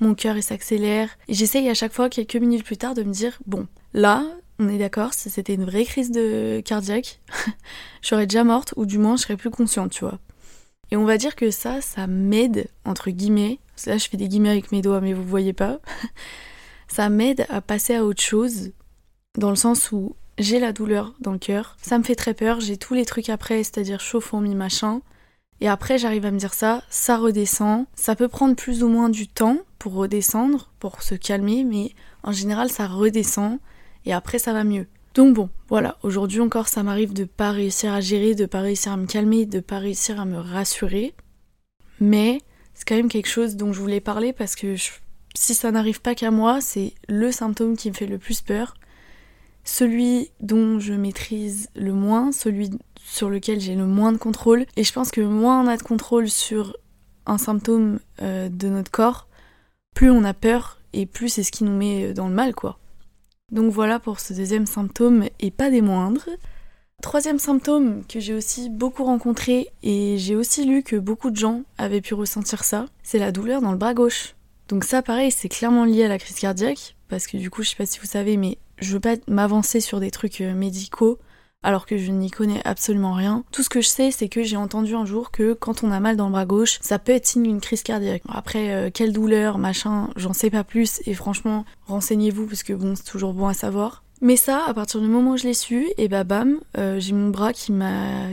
mon 0.00 0.14
cœur 0.14 0.42
s'accélère. 0.42 1.08
Et 1.28 1.34
j'essaye 1.34 1.68
à 1.70 1.74
chaque 1.74 1.92
fois, 1.92 2.10
quelques 2.10 2.36
minutes 2.36 2.64
plus 2.64 2.76
tard, 2.76 2.94
de 2.94 3.04
me 3.04 3.12
dire 3.12 3.38
bon, 3.46 3.68
là, 3.94 4.24
on 4.58 4.68
est 4.68 4.78
d'accord, 4.78 5.14
si 5.14 5.30
c'était 5.30 5.54
une 5.54 5.64
vraie 5.64 5.84
crise 5.84 6.10
de 6.10 6.60
cardiaque, 6.64 7.20
je 8.02 8.08
serais 8.08 8.26
déjà 8.26 8.44
morte 8.44 8.74
ou 8.76 8.84
du 8.84 8.98
moins 8.98 9.16
je 9.16 9.22
serais 9.22 9.36
plus 9.36 9.50
consciente, 9.50 9.92
tu 9.92 10.04
vois. 10.04 10.18
Et 10.90 10.96
on 10.96 11.04
va 11.04 11.18
dire 11.18 11.36
que 11.36 11.50
ça, 11.50 11.80
ça 11.80 12.06
m'aide, 12.06 12.68
entre 12.84 13.10
guillemets, 13.10 13.58
là 13.86 13.96
je 13.98 14.08
fais 14.08 14.16
des 14.16 14.28
guillemets 14.28 14.50
avec 14.50 14.72
mes 14.72 14.82
doigts 14.82 15.00
mais 15.00 15.12
vous 15.12 15.24
voyez 15.24 15.52
pas, 15.52 15.80
ça 16.88 17.08
m'aide 17.08 17.46
à 17.48 17.60
passer 17.60 17.94
à 17.94 18.04
autre 18.04 18.22
chose, 18.22 18.72
dans 19.38 19.50
le 19.50 19.56
sens 19.56 19.90
où 19.92 20.16
j'ai 20.38 20.58
la 20.58 20.72
douleur 20.72 21.14
dans 21.20 21.32
le 21.32 21.38
cœur, 21.38 21.76
ça 21.80 21.98
me 21.98 22.04
fait 22.04 22.14
très 22.14 22.34
peur, 22.34 22.60
j'ai 22.60 22.76
tous 22.76 22.94
les 22.94 23.04
trucs 23.04 23.28
après, 23.28 23.58
c'est-à-dire 23.58 24.00
chaud, 24.00 24.20
fourmi, 24.20 24.54
machin, 24.54 25.00
et 25.60 25.68
après, 25.68 25.98
j'arrive 25.98 26.26
à 26.26 26.30
me 26.30 26.38
dire 26.38 26.54
ça, 26.54 26.82
ça 26.90 27.16
redescend. 27.16 27.86
Ça 27.94 28.16
peut 28.16 28.28
prendre 28.28 28.56
plus 28.56 28.82
ou 28.82 28.88
moins 28.88 29.08
du 29.08 29.28
temps 29.28 29.58
pour 29.78 29.94
redescendre, 29.94 30.70
pour 30.78 31.02
se 31.02 31.14
calmer, 31.14 31.64
mais 31.64 31.92
en 32.22 32.32
général, 32.32 32.68
ça 32.68 32.86
redescend. 32.86 33.58
Et 34.04 34.12
après, 34.12 34.38
ça 34.38 34.52
va 34.52 34.64
mieux. 34.64 34.86
Donc 35.14 35.34
bon, 35.34 35.48
voilà, 35.68 35.96
aujourd'hui 36.02 36.40
encore, 36.40 36.68
ça 36.68 36.82
m'arrive 36.82 37.12
de 37.12 37.24
pas 37.24 37.52
réussir 37.52 37.92
à 37.92 38.00
gérer, 38.00 38.34
de 38.34 38.46
pas 38.46 38.60
réussir 38.60 38.92
à 38.92 38.96
me 38.96 39.06
calmer, 39.06 39.46
de 39.46 39.60
pas 39.60 39.78
réussir 39.78 40.20
à 40.20 40.24
me 40.24 40.38
rassurer. 40.38 41.14
Mais 42.00 42.40
c'est 42.74 42.86
quand 42.86 42.96
même 42.96 43.08
quelque 43.08 43.28
chose 43.28 43.56
dont 43.56 43.72
je 43.72 43.80
voulais 43.80 44.00
parler 44.00 44.32
parce 44.32 44.56
que 44.56 44.74
si 45.36 45.54
ça 45.54 45.70
n'arrive 45.70 46.00
pas 46.00 46.14
qu'à 46.14 46.30
moi, 46.30 46.60
c'est 46.60 46.94
le 47.08 47.30
symptôme 47.30 47.76
qui 47.76 47.90
me 47.90 47.94
fait 47.94 48.06
le 48.06 48.18
plus 48.18 48.40
peur 48.40 48.74
celui 49.64 50.30
dont 50.40 50.78
je 50.78 50.92
maîtrise 50.92 51.68
le 51.74 51.92
moins, 51.92 52.32
celui 52.32 52.70
sur 53.02 53.30
lequel 53.30 53.60
j'ai 53.60 53.74
le 53.74 53.86
moins 53.86 54.12
de 54.12 54.18
contrôle. 54.18 54.66
Et 54.76 54.84
je 54.84 54.92
pense 54.92 55.10
que 55.10 55.22
moins 55.22 55.64
on 55.64 55.66
a 55.66 55.76
de 55.76 55.82
contrôle 55.82 56.28
sur 56.28 56.76
un 57.26 57.38
symptôme 57.38 57.98
euh, 58.20 58.48
de 58.50 58.68
notre 58.68 58.90
corps, 58.90 59.26
plus 59.94 60.10
on 60.10 60.24
a 60.24 60.34
peur 60.34 60.78
et 60.92 61.06
plus 61.06 61.30
c'est 61.30 61.42
ce 61.42 61.50
qui 61.50 61.64
nous 61.64 61.76
met 61.76 62.12
dans 62.12 62.28
le 62.28 62.34
mal, 62.34 62.54
quoi. 62.54 62.78
Donc 63.52 63.72
voilà 63.72 63.98
pour 63.98 64.20
ce 64.20 64.32
deuxième 64.32 64.66
symptôme 64.66 65.28
et 65.40 65.50
pas 65.50 65.70
des 65.70 65.82
moindres. 65.82 66.28
Troisième 67.02 67.38
symptôme 67.38 68.04
que 68.06 68.18
j'ai 68.18 68.34
aussi 68.34 68.70
beaucoup 68.70 69.04
rencontré 69.04 69.68
et 69.82 70.16
j'ai 70.16 70.36
aussi 70.36 70.64
lu 70.64 70.82
que 70.82 70.96
beaucoup 70.96 71.30
de 71.30 71.36
gens 71.36 71.62
avaient 71.76 72.00
pu 72.00 72.14
ressentir 72.14 72.64
ça, 72.64 72.86
c'est 73.02 73.18
la 73.18 73.32
douleur 73.32 73.60
dans 73.60 73.72
le 73.72 73.78
bras 73.78 73.94
gauche. 73.94 74.34
Donc 74.68 74.84
ça 74.84 75.02
pareil, 75.02 75.30
c'est 75.30 75.50
clairement 75.50 75.84
lié 75.84 76.04
à 76.04 76.08
la 76.08 76.18
crise 76.18 76.38
cardiaque 76.38 76.96
parce 77.08 77.26
que 77.26 77.36
du 77.36 77.50
coup, 77.50 77.62
je 77.62 77.70
sais 77.70 77.76
pas 77.76 77.86
si 77.86 78.00
vous 78.00 78.06
savez 78.06 78.36
mais 78.36 78.58
je 78.78 78.92
veux 78.94 79.00
pas 79.00 79.16
m'avancer 79.28 79.80
sur 79.80 80.00
des 80.00 80.10
trucs 80.10 80.40
euh, 80.40 80.54
médicaux. 80.54 81.18
Alors 81.64 81.86
que 81.86 81.98
je 81.98 82.12
n'y 82.12 82.30
connais 82.30 82.60
absolument 82.64 83.14
rien. 83.14 83.42
Tout 83.50 83.62
ce 83.62 83.68
que 83.68 83.80
je 83.80 83.88
sais, 83.88 84.10
c'est 84.10 84.28
que 84.28 84.42
j'ai 84.42 84.56
entendu 84.56 84.94
un 84.94 85.04
jour 85.04 85.30
que 85.32 85.54
quand 85.54 85.82
on 85.82 85.90
a 85.90 85.98
mal 85.98 86.16
dans 86.16 86.26
le 86.26 86.32
bras 86.32 86.46
gauche, 86.46 86.78
ça 86.80 86.98
peut 87.00 87.12
être 87.12 87.26
signe 87.26 87.42
d'une 87.44 87.60
crise 87.60 87.82
cardiaque. 87.82 88.22
Après, 88.28 88.70
euh, 88.70 88.90
quelle 88.92 89.12
douleur, 89.12 89.58
machin, 89.58 90.10
j'en 90.14 90.32
sais 90.32 90.50
pas 90.50 90.62
plus, 90.62 91.00
et 91.06 91.14
franchement, 91.14 91.64
renseignez-vous, 91.86 92.46
parce 92.46 92.62
que 92.62 92.74
bon, 92.74 92.94
c'est 92.94 93.10
toujours 93.10 93.34
bon 93.34 93.48
à 93.48 93.54
savoir. 93.54 94.04
Mais 94.20 94.36
ça, 94.36 94.64
à 94.66 94.74
partir 94.74 95.00
du 95.00 95.08
moment 95.08 95.32
où 95.32 95.36
je 95.36 95.44
l'ai 95.44 95.54
su, 95.54 95.88
et 95.98 96.08
bah 96.08 96.24
bam, 96.24 96.60
euh, 96.78 97.00
j'ai 97.00 97.12
mon 97.12 97.30
bras 97.30 97.52
qui 97.52 97.72
m'a 97.72 98.28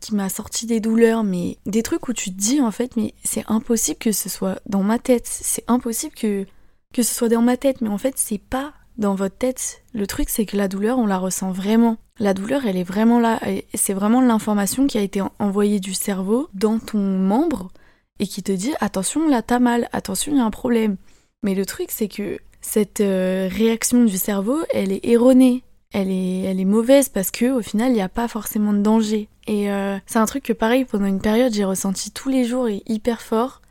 qui 0.00 0.14
m'a 0.14 0.28
sorti 0.28 0.66
des 0.66 0.80
douleurs, 0.80 1.24
mais 1.24 1.58
des 1.66 1.82
trucs 1.82 2.08
où 2.08 2.12
tu 2.12 2.30
te 2.30 2.36
dis 2.36 2.60
en 2.60 2.70
fait, 2.70 2.96
mais 2.96 3.14
c'est 3.24 3.44
impossible 3.48 3.98
que 3.98 4.12
ce 4.12 4.28
soit 4.28 4.60
dans 4.66 4.82
ma 4.82 4.98
tête, 4.98 5.26
c'est 5.26 5.64
impossible 5.68 6.14
que 6.14 6.46
que 6.92 7.02
ce 7.02 7.14
soit 7.14 7.28
dans 7.28 7.42
ma 7.42 7.56
tête, 7.56 7.80
mais 7.80 7.88
en 7.88 7.98
fait 7.98 8.14
c'est 8.16 8.38
pas 8.38 8.72
dans 8.96 9.14
votre 9.14 9.36
tête. 9.36 9.82
Le 9.92 10.06
truc 10.06 10.28
c'est 10.28 10.46
que 10.46 10.56
la 10.56 10.68
douleur 10.68 10.98
on 10.98 11.06
la 11.06 11.18
ressent 11.18 11.50
vraiment. 11.50 11.98
La 12.20 12.34
douleur 12.34 12.66
elle 12.66 12.76
est 12.76 12.84
vraiment 12.84 13.20
là, 13.20 13.40
c'est 13.74 13.94
vraiment 13.94 14.20
l'information 14.20 14.86
qui 14.86 14.98
a 14.98 15.02
été 15.02 15.22
envoyée 15.38 15.78
du 15.78 15.94
cerveau 15.94 16.48
dans 16.52 16.78
ton 16.78 16.98
membre 16.98 17.70
et 18.18 18.26
qui 18.26 18.42
te 18.42 18.50
dit 18.50 18.72
attention 18.80 19.28
là 19.28 19.42
t'as 19.42 19.60
mal, 19.60 19.88
attention 19.92 20.32
il 20.32 20.38
y 20.38 20.40
a 20.40 20.44
un 20.44 20.50
problème. 20.50 20.96
Mais 21.42 21.54
le 21.54 21.64
truc 21.64 21.90
c'est 21.90 22.08
que 22.08 22.38
cette 22.60 23.00
euh, 23.00 23.48
réaction 23.50 24.04
du 24.04 24.18
cerveau 24.18 24.58
elle 24.74 24.90
est 24.90 25.04
erronée 25.06 25.62
elle 25.92 26.10
est, 26.10 26.42
elle 26.42 26.60
est 26.60 26.64
mauvaise 26.64 27.08
parce 27.08 27.30
que 27.30 27.50
au 27.50 27.62
final 27.62 27.92
il 27.92 27.94
n'y 27.94 28.02
a 28.02 28.08
pas 28.08 28.26
forcément 28.26 28.72
de 28.72 28.82
danger. 28.82 29.28
Et 29.46 29.70
euh, 29.70 29.96
c'est 30.06 30.18
un 30.18 30.26
truc 30.26 30.42
que 30.42 30.52
pareil 30.52 30.84
pendant 30.84 31.06
une 31.06 31.20
période 31.20 31.54
j'ai 31.54 31.64
ressenti 31.64 32.10
tous 32.10 32.28
les 32.28 32.44
jours 32.44 32.68
et 32.68 32.82
hyper 32.86 33.22
fort. 33.22 33.62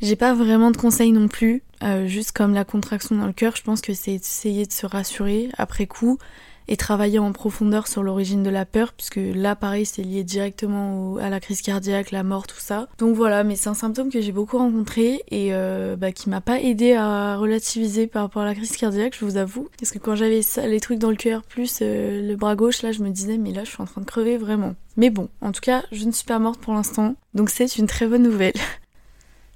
J'ai 0.00 0.16
pas 0.16 0.34
vraiment 0.34 0.72
de 0.72 0.76
conseils 0.76 1.12
non 1.12 1.28
plus, 1.28 1.62
euh, 1.84 2.08
juste 2.08 2.32
comme 2.32 2.54
la 2.54 2.64
contraction 2.64 3.14
dans 3.14 3.26
le 3.28 3.32
cœur, 3.32 3.54
je 3.54 3.62
pense 3.62 3.80
que 3.80 3.94
c'est 3.94 4.14
essayer 4.14 4.66
de 4.66 4.72
se 4.72 4.84
rassurer 4.84 5.48
après 5.58 5.86
coup 5.86 6.18
et 6.72 6.76
travailler 6.78 7.18
en 7.18 7.32
profondeur 7.32 7.86
sur 7.86 8.02
l'origine 8.02 8.42
de 8.42 8.48
la 8.48 8.64
peur, 8.64 8.94
puisque 8.94 9.20
là, 9.22 9.54
pareil, 9.54 9.84
c'est 9.84 10.00
lié 10.00 10.24
directement 10.24 11.18
à 11.18 11.28
la 11.28 11.38
crise 11.38 11.60
cardiaque, 11.60 12.12
la 12.12 12.22
mort, 12.22 12.46
tout 12.46 12.58
ça. 12.58 12.88
Donc 12.96 13.14
voilà, 13.14 13.44
mais 13.44 13.56
c'est 13.56 13.68
un 13.68 13.74
symptôme 13.74 14.08
que 14.08 14.22
j'ai 14.22 14.32
beaucoup 14.32 14.56
rencontré 14.56 15.22
et 15.30 15.52
euh, 15.52 15.96
bah, 15.96 16.12
qui 16.12 16.30
m'a 16.30 16.40
pas 16.40 16.62
aidé 16.62 16.94
à 16.94 17.36
relativiser 17.36 18.06
par 18.06 18.22
rapport 18.22 18.40
à 18.40 18.46
la 18.46 18.54
crise 18.54 18.74
cardiaque, 18.74 19.14
je 19.20 19.22
vous 19.26 19.36
avoue. 19.36 19.68
Parce 19.78 19.90
que 19.92 19.98
quand 19.98 20.14
j'avais 20.14 20.40
les 20.66 20.80
trucs 20.80 20.98
dans 20.98 21.10
le 21.10 21.16
cœur, 21.16 21.42
plus 21.42 21.80
euh, 21.82 22.26
le 22.26 22.36
bras 22.36 22.56
gauche, 22.56 22.80
là, 22.80 22.90
je 22.90 23.02
me 23.02 23.10
disais, 23.10 23.36
mais 23.36 23.52
là, 23.52 23.64
je 23.64 23.68
suis 23.68 23.82
en 23.82 23.84
train 23.84 24.00
de 24.00 24.06
crever 24.06 24.38
vraiment. 24.38 24.74
Mais 24.96 25.10
bon, 25.10 25.28
en 25.42 25.52
tout 25.52 25.60
cas, 25.60 25.82
je 25.92 26.06
ne 26.06 26.10
suis 26.10 26.24
pas 26.24 26.38
morte 26.38 26.58
pour 26.58 26.72
l'instant, 26.72 27.16
donc 27.34 27.50
c'est 27.50 27.76
une 27.76 27.86
très 27.86 28.06
bonne 28.06 28.22
nouvelle. 28.22 28.54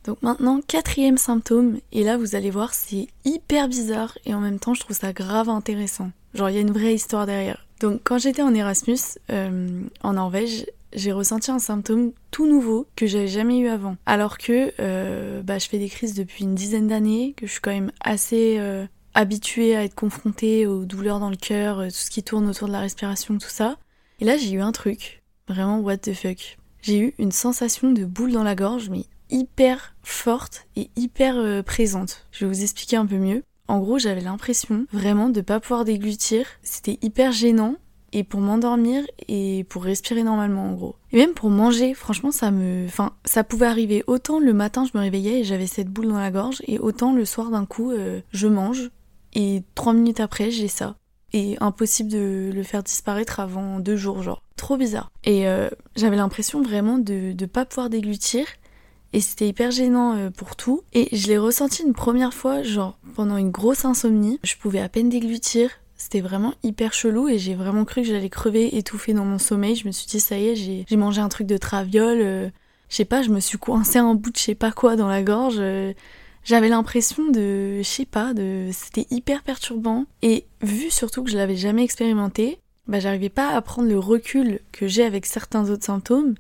Donc 0.05 0.23
maintenant, 0.23 0.61
quatrième 0.65 1.19
symptôme, 1.19 1.79
et 1.91 2.05
là 2.05 2.17
vous 2.17 2.37
allez 2.37 2.51
voir, 2.51 2.75
c'est 2.75 3.09
hyper 3.25 3.67
bizarre 3.67 4.17
et 4.25 4.35
en 4.35 4.41
même 4.41 4.61
temps 4.61 4.73
je 4.73 4.79
trouve 4.79 4.95
ça 4.95 5.13
grave 5.13 5.49
intéressant. 5.49 6.13
Genre, 6.37 6.51
il 6.51 6.55
y 6.55 6.59
a 6.59 6.61
une 6.61 6.73
vraie 6.73 6.95
histoire 6.95 7.25
derrière. 7.25 7.67
Donc, 7.81 8.01
quand 8.05 8.19
j'étais 8.19 8.43
en 8.43 8.55
Erasmus, 8.55 8.99
euh, 9.31 9.83
en 10.03 10.13
Norvège, 10.13 10.67
j'ai 10.93 11.13
ressenti 11.13 11.51
un 11.51 11.59
symptôme 11.59 12.13
tout 12.31 12.47
nouveau 12.47 12.87
que 12.95 13.07
j'avais 13.07 13.29
jamais 13.29 13.59
eu 13.59 13.69
avant. 13.69 13.97
Alors 14.05 14.37
que 14.37 14.73
euh, 14.79 15.43
bah, 15.43 15.59
je 15.59 15.67
fais 15.69 15.79
des 15.79 15.89
crises 15.89 16.15
depuis 16.15 16.45
une 16.45 16.55
dizaine 16.55 16.89
d'années, 16.89 17.35
que 17.37 17.47
je 17.47 17.53
suis 17.53 17.61
quand 17.61 17.73
même 17.73 17.91
assez 18.01 18.57
euh, 18.59 18.87
habituée 19.15 19.77
à 19.77 19.85
être 19.85 19.95
confrontée 19.95 20.67
aux 20.67 20.85
douleurs 20.85 21.21
dans 21.21 21.31
le 21.31 21.37
cœur, 21.37 21.85
tout 21.85 21.91
ce 21.91 22.11
qui 22.11 22.23
tourne 22.23 22.49
autour 22.49 22.69
de 22.69 22.73
la 22.73 22.81
respiration, 22.81 23.39
tout 23.39 23.49
ça. 23.49 23.79
Et 24.21 24.27
là, 24.27 24.37
j'ai 24.37 24.53
eu 24.53 24.61
un 24.61 24.73
truc, 24.73 25.23
vraiment 25.49 25.81
what 25.81 25.99
the 25.99 26.13
fuck. 26.13 26.59
J'ai 26.83 26.99
eu 26.99 27.15
une 27.19 27.33
sensation 27.33 27.93
de 27.93 28.05
boule 28.05 28.33
dans 28.33 28.45
la 28.45 28.55
gorge, 28.55 28.91
mais 28.91 29.05
hyper 29.31 29.95
forte 30.03 30.67
et 30.77 30.91
hyper 30.97 31.65
présente. 31.65 32.27
Je 32.31 32.45
vais 32.45 32.53
vous 32.53 32.63
expliquer 32.63 32.97
un 32.97 33.07
peu 33.07 33.17
mieux. 33.17 33.43
En 33.69 33.81
gros, 33.81 33.99
j'avais 33.99 34.21
l'impression 34.21 34.87
vraiment 34.93 35.29
de 35.29 35.41
pas 35.41 35.61
pouvoir 35.61 35.85
déglutir. 35.85 36.47
C'était 36.63 36.99
hyper 37.03 37.33
gênant. 37.33 37.77
Et 38.13 38.23
pour 38.23 38.41
m'endormir 38.41 39.05
et 39.29 39.65
pour 39.69 39.83
respirer 39.83 40.23
normalement 40.23 40.71
en 40.71 40.73
gros. 40.73 40.95
Et 41.13 41.19
même 41.19 41.35
pour 41.35 41.51
manger, 41.51 41.93
franchement 41.93 42.31
ça 42.31 42.51
me... 42.51 42.87
Enfin, 42.87 43.13
ça 43.25 43.45
pouvait 43.45 43.67
arriver 43.67 44.05
autant 44.07 44.39
le 44.39 44.55
matin 44.55 44.87
je 44.91 44.97
me 44.97 45.03
réveillais 45.03 45.41
et 45.41 45.45
j'avais 45.45 45.67
cette 45.67 45.91
boule 45.91 46.09
dans 46.09 46.19
la 46.19 46.31
gorge 46.31 46.63
et 46.67 46.79
autant 46.79 47.13
le 47.13 47.25
soir 47.25 47.51
d'un 47.51 47.67
coup 47.67 47.91
euh, 47.91 48.21
je 48.31 48.47
mange 48.47 48.91
et 49.35 49.65
trois 49.75 49.93
minutes 49.93 50.21
après 50.21 50.51
j'ai 50.51 50.69
ça. 50.69 50.95
Et 51.33 51.57
impossible 51.61 52.11
de 52.11 52.51
le 52.55 52.63
faire 52.63 52.85
disparaître 52.85 53.41
avant 53.41 53.81
deux 53.81 53.97
jours 53.97 54.23
genre. 54.23 54.43
Trop 54.57 54.77
bizarre. 54.77 55.11
Et 55.25 55.49
euh, 55.49 55.69
j'avais 55.97 56.17
l'impression 56.17 56.63
vraiment 56.63 56.99
de 56.99 57.35
ne 57.39 57.47
pas 57.47 57.67
pouvoir 57.67 57.91
déglutir 57.91 58.47
et 59.13 59.21
c'était 59.21 59.49
hyper 59.49 59.71
gênant 59.71 60.17
euh, 60.17 60.31
pour 60.31 60.57
tout. 60.57 60.83
Et 60.93 61.09
je 61.17 61.29
l'ai 61.29 61.39
ressenti 61.39 61.83
une 61.83 61.95
première 61.95 62.35
fois, 62.35 62.63
genre 62.63 62.99
pendant 63.15 63.37
une 63.37 63.51
grosse 63.51 63.85
insomnie. 63.85 64.39
Je 64.43 64.57
pouvais 64.57 64.81
à 64.81 64.89
peine 64.89 65.09
déglutir. 65.09 65.71
C'était 65.97 66.21
vraiment 66.21 66.55
hyper 66.63 66.93
chelou 66.93 67.29
et 67.29 67.39
j'ai 67.39 67.55
vraiment 67.55 67.85
cru 67.87 68.03
que 68.03 68.09
j'allais 68.09 68.29
crever 68.29 68.77
étouffée 68.77 69.15
dans 69.15 69.25
mon 69.25 69.39
sommeil. 69.39 69.75
Je 69.75 69.87
me 69.87 69.93
suis 69.93 70.07
dit, 70.07 70.21
ça 70.21 70.39
y 70.39 70.49
est, 70.49 70.57
j'ai 70.57 70.97
mangé 70.97 71.21
un 71.21 71.29
truc 71.29 71.47
de 71.47 71.57
traviole. 71.57 72.21
Euh, 72.21 72.49
je 72.89 72.97
sais 72.97 73.05
pas, 73.05 73.23
je 73.23 73.31
me 73.31 73.41
suis 73.41 73.59
coincé 73.59 73.99
un 73.99 74.15
bout 74.15 74.31
de 74.31 74.37
je 74.37 74.43
sais 74.43 74.55
pas 74.55 74.73
quoi 74.73 74.97
dans 74.97 75.09
la 75.09 75.23
gorge. 75.23 75.57
Euh, 75.59 75.95
j'avais 76.45 76.69
l'impression 76.69 77.31
de, 77.31 77.79
je 77.79 77.89
sais 77.89 78.05
pas, 78.05 78.35
de, 78.35 78.69
c'était 78.73 79.07
hyper 79.11 79.43
perturbant. 79.43 80.05
Et 80.23 80.47
vu 80.61 80.91
surtout 80.91 81.25
que 81.25 81.31
je 81.31 81.37
l'avais 81.37 81.57
jamais 81.57 81.83
expérimenté, 81.83 82.59
bah 82.87 83.01
j'arrivais 83.01 83.31
pas 83.31 83.49
à 83.49 83.61
prendre 83.63 83.89
le 83.89 83.99
recul 83.99 84.61
que 84.73 84.87
j'ai 84.87 85.05
avec 85.05 85.27
certains 85.27 85.71
autres 85.71 85.85
symptômes 85.85 86.35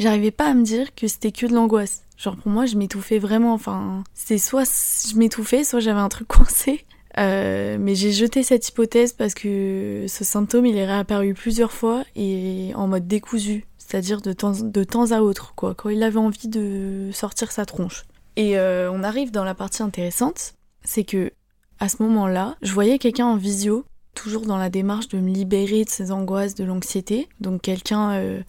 j'arrivais 0.00 0.32
pas 0.32 0.48
à 0.48 0.54
me 0.54 0.64
dire 0.64 0.94
que 0.94 1.06
c'était 1.06 1.30
que 1.30 1.46
de 1.46 1.54
l'angoisse. 1.54 2.02
Genre 2.16 2.36
pour 2.36 2.50
moi, 2.50 2.66
je 2.66 2.76
m'étouffais 2.76 3.18
vraiment. 3.18 3.54
Enfin, 3.54 4.02
c'est 4.14 4.38
soit 4.38 4.64
je 4.64 5.16
m'étouffais, 5.16 5.62
soit 5.62 5.80
j'avais 5.80 6.00
un 6.00 6.08
truc 6.08 6.26
coincé. 6.28 6.84
Euh, 7.18 7.76
mais 7.78 7.94
j'ai 7.94 8.12
jeté 8.12 8.42
cette 8.42 8.68
hypothèse 8.68 9.12
parce 9.12 9.34
que 9.34 10.06
ce 10.08 10.24
symptôme, 10.24 10.66
il 10.66 10.76
est 10.76 10.86
réapparu 10.86 11.34
plusieurs 11.34 11.72
fois 11.72 12.04
et 12.14 12.72
en 12.76 12.86
mode 12.86 13.08
décousu, 13.08 13.66
c'est-à-dire 13.78 14.20
de 14.20 14.32
temps, 14.32 14.52
de 14.52 14.84
temps 14.84 15.10
à 15.10 15.20
autre, 15.20 15.54
quoi, 15.56 15.74
quand 15.74 15.88
il 15.88 16.02
avait 16.04 16.18
envie 16.18 16.48
de 16.48 17.10
sortir 17.12 17.50
sa 17.50 17.66
tronche. 17.66 18.04
Et 18.36 18.56
euh, 18.56 18.90
on 18.92 19.02
arrive 19.02 19.32
dans 19.32 19.42
la 19.42 19.54
partie 19.54 19.82
intéressante, 19.82 20.54
c'est 20.84 21.04
que 21.04 21.32
à 21.80 21.88
ce 21.88 22.02
moment-là, 22.02 22.56
je 22.62 22.72
voyais 22.72 22.98
quelqu'un 22.98 23.26
en 23.26 23.36
visio, 23.36 23.84
toujours 24.14 24.42
dans 24.42 24.58
la 24.58 24.70
démarche 24.70 25.08
de 25.08 25.18
me 25.18 25.30
libérer 25.30 25.84
de 25.84 25.90
ces 25.90 26.12
angoisses, 26.12 26.54
de 26.54 26.64
l'anxiété, 26.64 27.28
donc 27.40 27.62
quelqu'un 27.62 28.12
euh, 28.12 28.40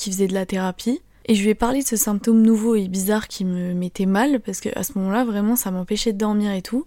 qui 0.00 0.10
faisait 0.10 0.26
de 0.26 0.34
la 0.34 0.46
thérapie. 0.46 1.00
Et 1.26 1.34
je 1.34 1.42
lui 1.42 1.50
ai 1.50 1.54
parlé 1.54 1.82
de 1.82 1.86
ce 1.86 1.96
symptôme 1.96 2.42
nouveau 2.42 2.74
et 2.74 2.88
bizarre 2.88 3.28
qui 3.28 3.44
me 3.44 3.74
mettait 3.74 4.06
mal, 4.06 4.40
parce 4.40 4.60
qu'à 4.60 4.82
ce 4.82 4.98
moment-là, 4.98 5.24
vraiment, 5.24 5.54
ça 5.54 5.70
m'empêchait 5.70 6.12
de 6.12 6.18
dormir 6.18 6.52
et 6.52 6.62
tout. 6.62 6.86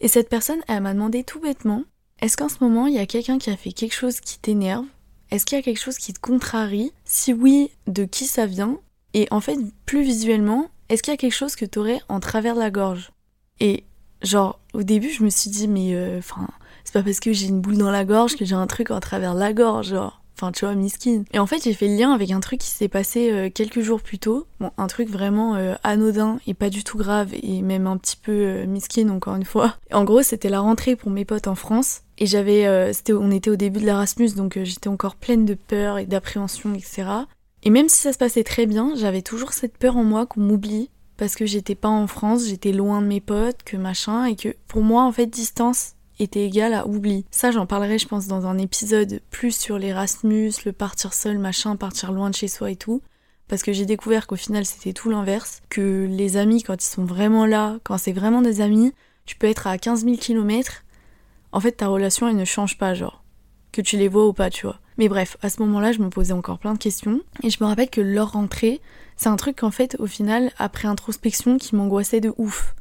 Et 0.00 0.08
cette 0.08 0.28
personne, 0.28 0.60
elle 0.68 0.82
m'a 0.82 0.94
demandé 0.94 1.24
tout 1.24 1.40
bêtement, 1.40 1.84
est-ce 2.20 2.36
qu'en 2.36 2.48
ce 2.48 2.56
moment, 2.60 2.86
il 2.86 2.94
y 2.94 2.98
a 2.98 3.06
quelqu'un 3.06 3.38
qui 3.38 3.50
a 3.50 3.56
fait 3.56 3.72
quelque 3.72 3.94
chose 3.94 4.20
qui 4.20 4.38
t'énerve? 4.38 4.84
Est-ce 5.30 5.46
qu'il 5.46 5.56
y 5.56 5.60
a 5.60 5.62
quelque 5.62 5.80
chose 5.80 5.98
qui 5.98 6.12
te 6.12 6.20
contrarie? 6.20 6.92
Si 7.04 7.32
oui, 7.32 7.70
de 7.86 8.04
qui 8.04 8.26
ça 8.26 8.46
vient? 8.46 8.78
Et 9.14 9.28
en 9.30 9.40
fait, 9.40 9.58
plus 9.86 10.02
visuellement, 10.02 10.68
est-ce 10.88 11.02
qu'il 11.02 11.12
y 11.12 11.14
a 11.14 11.18
quelque 11.18 11.32
chose 11.32 11.54
que 11.54 11.64
t'aurais 11.64 12.00
en 12.08 12.18
travers 12.18 12.54
la 12.54 12.70
gorge? 12.70 13.12
Et 13.60 13.84
genre, 14.22 14.58
au 14.74 14.82
début, 14.82 15.10
je 15.10 15.22
me 15.22 15.30
suis 15.30 15.50
dit, 15.50 15.68
mais 15.68 15.94
euh, 15.94 16.18
enfin, 16.18 16.48
c'est 16.84 16.92
pas 16.92 17.02
parce 17.02 17.20
que 17.20 17.32
j'ai 17.32 17.46
une 17.46 17.60
boule 17.60 17.78
dans 17.78 17.90
la 17.90 18.04
gorge 18.04 18.36
que 18.36 18.44
j'ai 18.44 18.54
un 18.54 18.66
truc 18.66 18.90
en 18.90 19.00
travers 19.00 19.34
de 19.34 19.40
la 19.40 19.52
gorge, 19.52 19.88
genre. 19.88 20.22
Enfin, 20.40 20.52
tu 20.52 20.64
vois, 20.64 20.76
miskin. 20.76 21.24
Et 21.32 21.40
en 21.40 21.46
fait, 21.46 21.64
j'ai 21.64 21.72
fait 21.72 21.88
le 21.88 21.96
lien 21.96 22.12
avec 22.12 22.30
un 22.30 22.38
truc 22.38 22.60
qui 22.60 22.68
s'est 22.68 22.88
passé 22.88 23.32
euh, 23.32 23.50
quelques 23.52 23.80
jours 23.80 24.00
plus 24.00 24.20
tôt. 24.20 24.46
Bon, 24.60 24.70
un 24.78 24.86
truc 24.86 25.08
vraiment 25.08 25.56
euh, 25.56 25.74
anodin 25.82 26.38
et 26.46 26.54
pas 26.54 26.70
du 26.70 26.84
tout 26.84 26.96
grave 26.96 27.34
et 27.34 27.60
même 27.60 27.88
un 27.88 27.96
petit 27.96 28.16
peu 28.16 28.32
euh, 28.32 29.10
encore 29.10 29.34
une 29.34 29.44
fois. 29.44 29.74
En 29.92 30.04
gros, 30.04 30.22
c'était 30.22 30.48
la 30.48 30.60
rentrée 30.60 30.94
pour 30.94 31.10
mes 31.10 31.24
potes 31.24 31.48
en 31.48 31.56
France. 31.56 32.02
Et 32.18 32.26
j'avais, 32.26 32.92
c'était, 32.92 33.12
on 33.12 33.30
était 33.30 33.50
au 33.50 33.56
début 33.56 33.80
de 33.80 33.84
l'Erasmus, 33.84 34.30
donc 34.34 34.58
j'étais 34.64 34.88
encore 34.88 35.14
pleine 35.14 35.44
de 35.44 35.54
peur 35.54 35.98
et 35.98 36.06
d'appréhension, 36.06 36.74
etc. 36.74 37.04
Et 37.62 37.70
même 37.70 37.88
si 37.88 38.00
ça 38.00 38.12
se 38.12 38.18
passait 38.18 38.42
très 38.42 38.66
bien, 38.66 38.94
j'avais 38.96 39.22
toujours 39.22 39.52
cette 39.52 39.78
peur 39.78 39.96
en 39.96 40.02
moi 40.02 40.26
qu'on 40.26 40.40
m'oublie 40.40 40.90
parce 41.16 41.34
que 41.34 41.46
j'étais 41.46 41.74
pas 41.74 41.88
en 41.88 42.06
France, 42.06 42.46
j'étais 42.46 42.72
loin 42.72 43.02
de 43.02 43.06
mes 43.06 43.20
potes, 43.20 43.62
que 43.64 43.76
machin, 43.76 44.24
et 44.24 44.36
que 44.36 44.54
pour 44.68 44.82
moi, 44.82 45.02
en 45.02 45.12
fait, 45.12 45.26
distance, 45.26 45.94
était 46.18 46.44
égal 46.44 46.74
à 46.74 46.86
oubli. 46.86 47.24
Ça, 47.30 47.50
j'en 47.50 47.66
parlerai, 47.66 47.98
je 47.98 48.08
pense, 48.08 48.26
dans 48.26 48.46
un 48.46 48.58
épisode 48.58 49.20
plus 49.30 49.52
sur 49.52 49.78
l'Erasmus, 49.78 50.52
le 50.64 50.72
partir 50.72 51.14
seul, 51.14 51.38
machin, 51.38 51.76
partir 51.76 52.12
loin 52.12 52.30
de 52.30 52.34
chez 52.34 52.48
soi 52.48 52.70
et 52.70 52.76
tout. 52.76 53.02
Parce 53.48 53.62
que 53.62 53.72
j'ai 53.72 53.86
découvert 53.86 54.26
qu'au 54.26 54.36
final, 54.36 54.64
c'était 54.64 54.92
tout 54.92 55.10
l'inverse. 55.10 55.62
Que 55.70 56.06
les 56.08 56.36
amis, 56.36 56.62
quand 56.62 56.82
ils 56.82 56.86
sont 56.86 57.04
vraiment 57.04 57.46
là, 57.46 57.78
quand 57.82 57.96
c'est 57.98 58.12
vraiment 58.12 58.42
des 58.42 58.60
amis, 58.60 58.92
tu 59.24 59.36
peux 59.36 59.46
être 59.46 59.66
à 59.66 59.78
15 59.78 60.04
000 60.04 60.16
km. 60.16 60.84
En 61.52 61.60
fait, 61.60 61.72
ta 61.72 61.88
relation, 61.88 62.28
elle 62.28 62.36
ne 62.36 62.44
change 62.44 62.76
pas, 62.76 62.94
genre. 62.94 63.24
Que 63.72 63.80
tu 63.80 63.96
les 63.96 64.08
vois 64.08 64.26
ou 64.26 64.32
pas, 64.32 64.50
tu 64.50 64.66
vois. 64.66 64.80
Mais 64.98 65.08
bref, 65.08 65.36
à 65.40 65.48
ce 65.48 65.62
moment-là, 65.62 65.92
je 65.92 66.00
me 66.00 66.10
posais 66.10 66.32
encore 66.32 66.58
plein 66.58 66.74
de 66.74 66.78
questions. 66.78 67.20
Et 67.42 67.50
je 67.50 67.58
me 67.60 67.66
rappelle 67.66 67.88
que 67.88 68.00
leur 68.00 68.32
rentrée, 68.32 68.80
c'est 69.16 69.28
un 69.28 69.36
truc 69.36 69.60
qu'en 69.60 69.70
fait, 69.70 69.96
au 69.98 70.06
final, 70.06 70.52
après 70.58 70.88
introspection, 70.88 71.56
qui 71.56 71.74
m'angoissait 71.74 72.20
de 72.20 72.34
ouf. 72.36 72.74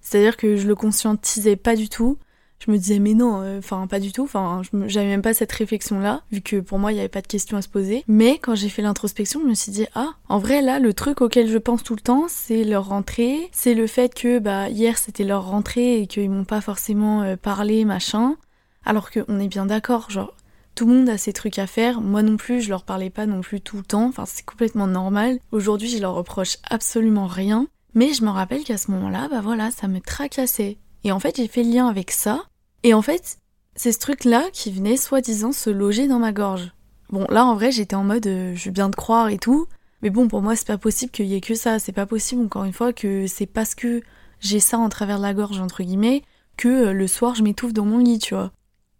C'est-à-dire 0.00 0.36
que 0.36 0.56
je 0.56 0.66
le 0.66 0.74
conscientisais 0.74 1.56
pas 1.56 1.76
du 1.76 1.88
tout 1.88 2.18
je 2.66 2.70
me 2.70 2.78
disais 2.78 2.98
mais 2.98 3.14
non, 3.14 3.58
enfin 3.58 3.86
pas 3.86 4.00
du 4.00 4.12
tout, 4.12 4.24
enfin 4.24 4.62
j'avais 4.86 5.06
même 5.06 5.22
pas 5.22 5.34
cette 5.34 5.52
réflexion 5.52 6.00
là, 6.00 6.22
vu 6.32 6.40
que 6.40 6.60
pour 6.60 6.78
moi 6.78 6.92
il 6.92 6.94
n'y 6.94 7.00
avait 7.00 7.08
pas 7.08 7.22
de 7.22 7.26
questions 7.26 7.56
à 7.56 7.62
se 7.62 7.68
poser. 7.68 8.04
Mais 8.08 8.38
quand 8.38 8.54
j'ai 8.54 8.68
fait 8.68 8.82
l'introspection, 8.82 9.40
je 9.42 9.48
me 9.48 9.54
suis 9.54 9.72
dit 9.72 9.86
ah, 9.94 10.14
en 10.28 10.38
vrai 10.38 10.62
là 10.62 10.78
le 10.78 10.94
truc 10.94 11.20
auquel 11.20 11.48
je 11.48 11.58
pense 11.58 11.82
tout 11.82 11.94
le 11.94 12.00
temps, 12.00 12.26
c'est 12.28 12.64
leur 12.64 12.88
rentrée, 12.88 13.48
c'est 13.52 13.74
le 13.74 13.86
fait 13.86 14.14
que 14.14 14.38
bah 14.38 14.68
hier 14.68 14.98
c'était 14.98 15.24
leur 15.24 15.46
rentrée 15.46 16.00
et 16.00 16.06
qu'ils 16.06 16.30
m'ont 16.30 16.44
pas 16.44 16.60
forcément 16.60 17.22
euh, 17.22 17.36
parlé 17.36 17.84
machin, 17.84 18.36
alors 18.84 19.10
qu'on 19.10 19.40
est 19.40 19.48
bien 19.48 19.66
d'accord, 19.66 20.10
genre 20.10 20.34
Tout 20.74 20.86
le 20.86 20.94
monde 20.94 21.08
a 21.08 21.18
ses 21.18 21.32
trucs 21.32 21.58
à 21.58 21.66
faire, 21.68 22.00
moi 22.00 22.22
non 22.22 22.36
plus, 22.36 22.60
je 22.60 22.68
leur 22.68 22.82
parlais 22.82 23.10
pas 23.10 23.26
non 23.26 23.42
plus 23.42 23.60
tout 23.60 23.76
le 23.76 23.84
temps, 23.84 24.06
enfin 24.06 24.24
c'est 24.26 24.44
complètement 24.44 24.88
normal. 24.88 25.38
Aujourd'hui, 25.52 25.88
je 25.88 26.00
leur 26.00 26.14
reproche 26.14 26.56
absolument 26.68 27.28
rien, 27.28 27.68
mais 27.94 28.12
je 28.12 28.24
me 28.24 28.30
rappelle 28.30 28.64
qu'à 28.64 28.76
ce 28.76 28.90
moment-là, 28.90 29.28
bah 29.30 29.40
voilà, 29.40 29.70
ça 29.70 29.86
me 29.86 30.00
tracassait. 30.00 30.78
Et 31.04 31.12
en 31.12 31.20
fait, 31.20 31.36
j'ai 31.36 31.46
fait 31.46 31.62
le 31.62 31.70
lien 31.70 31.86
avec 31.86 32.10
ça, 32.10 32.42
et 32.84 32.94
en 32.94 33.02
fait, 33.02 33.38
c'est 33.74 33.90
ce 33.90 33.98
truc-là 33.98 34.44
qui 34.52 34.70
venait 34.70 34.96
soi-disant 34.96 35.50
se 35.50 35.70
loger 35.70 36.06
dans 36.06 36.20
ma 36.20 36.32
gorge. 36.32 36.72
Bon, 37.10 37.26
là 37.30 37.44
en 37.44 37.56
vrai, 37.56 37.72
j'étais 37.72 37.96
en 37.96 38.04
mode 38.04 38.26
euh, 38.26 38.54
je 38.54 38.70
bien 38.70 38.90
te 38.90 38.96
croire 38.96 39.28
et 39.28 39.38
tout, 39.38 39.66
mais 40.02 40.10
bon, 40.10 40.28
pour 40.28 40.42
moi, 40.42 40.54
c'est 40.54 40.66
pas 40.66 40.78
possible 40.78 41.10
qu'il 41.10 41.26
y 41.26 41.34
ait 41.34 41.40
que 41.40 41.54
ça, 41.54 41.78
c'est 41.78 41.92
pas 41.92 42.06
possible 42.06 42.44
encore 42.44 42.64
une 42.64 42.72
fois 42.72 42.92
que 42.92 43.26
c'est 43.26 43.46
parce 43.46 43.74
que 43.74 44.02
j'ai 44.40 44.60
ça 44.60 44.78
en 44.78 44.88
travers 44.88 45.16
de 45.16 45.22
la 45.22 45.34
gorge, 45.34 45.58
entre 45.58 45.82
guillemets, 45.82 46.22
que 46.56 46.68
euh, 46.68 46.92
le 46.92 47.06
soir 47.06 47.34
je 47.34 47.42
m'étouffe 47.42 47.72
dans 47.72 47.86
mon 47.86 47.98
lit, 47.98 48.18
tu 48.18 48.34
vois. 48.34 48.52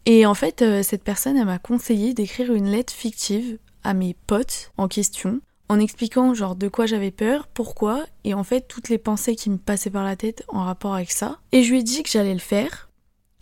Et 0.06 0.26
en 0.26 0.34
fait, 0.34 0.62
euh, 0.62 0.82
cette 0.82 1.04
personne, 1.04 1.36
elle 1.36 1.46
m'a 1.46 1.58
conseillé 1.58 2.14
d'écrire 2.14 2.52
une 2.52 2.68
lettre 2.68 2.92
fictive 2.92 3.58
à 3.84 3.94
mes 3.94 4.16
potes 4.26 4.72
en 4.76 4.88
question, 4.88 5.40
en 5.68 5.78
expliquant 5.78 6.34
genre 6.34 6.56
de 6.56 6.68
quoi 6.68 6.86
j'avais 6.86 7.10
peur, 7.10 7.48
pourquoi, 7.48 8.04
et 8.24 8.34
en 8.34 8.44
fait 8.44 8.62
toutes 8.66 8.88
les 8.88 8.98
pensées 8.98 9.36
qui 9.36 9.50
me 9.50 9.58
passaient 9.58 9.90
par 9.90 10.04
la 10.04 10.16
tête 10.16 10.42
en 10.48 10.64
rapport 10.64 10.94
avec 10.94 11.10
ça. 11.10 11.38
Et 11.52 11.62
je 11.62 11.70
lui 11.70 11.80
ai 11.80 11.82
dit 11.82 12.02
que 12.02 12.10
j'allais 12.10 12.34
le 12.34 12.40
faire. 12.40 12.83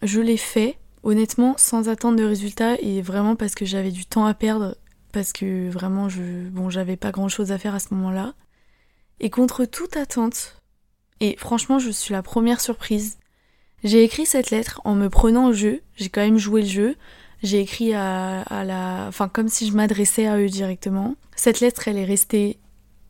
Je 0.03 0.21
l'ai 0.21 0.37
fait, 0.37 0.79
honnêtement, 1.03 1.55
sans 1.57 1.89
attendre 1.89 2.19
de 2.19 2.25
résultat, 2.25 2.75
et 2.81 3.03
vraiment 3.03 3.37
parce 3.37 3.55
que 3.55 3.65
j'avais 3.65 3.93
du 3.93 4.05
temps 4.05 4.27
à 4.27 4.35
perdre, 4.35 4.77
parce 5.13 5.33
que 5.33 5.71
vraiment, 5.71 6.09
je, 6.09 6.49
bon, 6.49 6.71
j'avais 6.71 6.97
pas 6.97 7.13
grand 7.13 7.29
chose 7.29 7.53
à 7.53 7.59
faire 7.59 7.75
à 7.75 7.79
ce 7.79 7.95
moment-là. 7.95 8.35
Et 9.21 9.31
contre 9.31 9.65
toute 9.65 9.97
attente, 9.97 10.61
et 11.21 11.37
franchement, 11.37 11.79
je 11.79 11.91
suis 11.91 12.13
la 12.13 12.23
première 12.23 12.61
surprise, 12.61 13.19
j'ai 13.85 14.03
écrit 14.03 14.27
cette 14.27 14.51
lettre 14.51 14.81
en 14.85 14.95
me 14.95 15.09
prenant 15.09 15.49
au 15.49 15.53
jeu, 15.53 15.83
j'ai 15.97 16.09
quand 16.09 16.21
même 16.21 16.39
joué 16.39 16.63
le 16.63 16.69
jeu, 16.69 16.97
j'ai 17.43 17.61
écrit 17.61 17.95
à, 17.95 18.45
la... 18.65 19.07
Enfin, 19.09 19.29
comme 19.29 19.49
si 19.49 19.67
je 19.67 19.73
m'adressais 19.73 20.27
à 20.27 20.39
eux 20.39 20.49
directement. 20.49 21.17
Cette 21.35 21.61
lettre, 21.61 21.89
elle 21.89 21.99
est 21.99 22.05
restée 22.05 22.59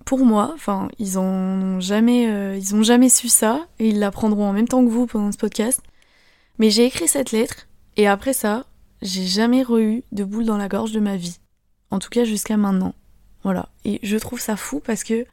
pour 0.04 0.25
moi, 0.25 0.52
enfin, 0.54 0.88
ils 0.99 1.18
ont 1.18 1.80
jamais, 1.80 2.30
euh, 2.30 2.56
ils 2.56 2.82
jamais 2.82 3.08
su 3.08 3.28
ça, 3.28 3.66
et 3.78 3.88
ils 3.88 3.99
l'apprendront 3.99 4.49
en 4.49 4.52
même 4.52 4.68
temps 4.68 4.84
que 4.84 4.90
vous 4.90 5.06
pendant 5.06 5.30
ce 5.32 5.38
podcast. 5.38 5.82
Mais 6.62 6.71
j'ai 6.71 6.85
écrit 6.85 7.09
cette 7.09 7.33
lettre, 7.33 7.66
et 7.97 8.07
après 8.07 8.33
ça, 8.33 8.66
j'ai 9.02 9.26
jamais 9.26 9.64
re-eu 9.64 10.04
de 10.12 10.23
boule 10.23 10.45
dans 10.45 10.57
la 10.57 10.69
gorge 10.69 10.92
de 10.92 11.00
ma 11.00 11.16
vie. 11.16 11.40
En 11.90 11.99
tout 11.99 12.09
cas, 12.09 12.23
jusqu'à 12.23 12.57
maintenant. 12.57 12.95
Voilà. 13.42 13.71
Et 13.85 13.99
je 14.04 14.16
trouve 14.16 14.38
ça 14.38 14.54
fou 14.54 14.78
parce 14.78 15.02
que 15.02 15.26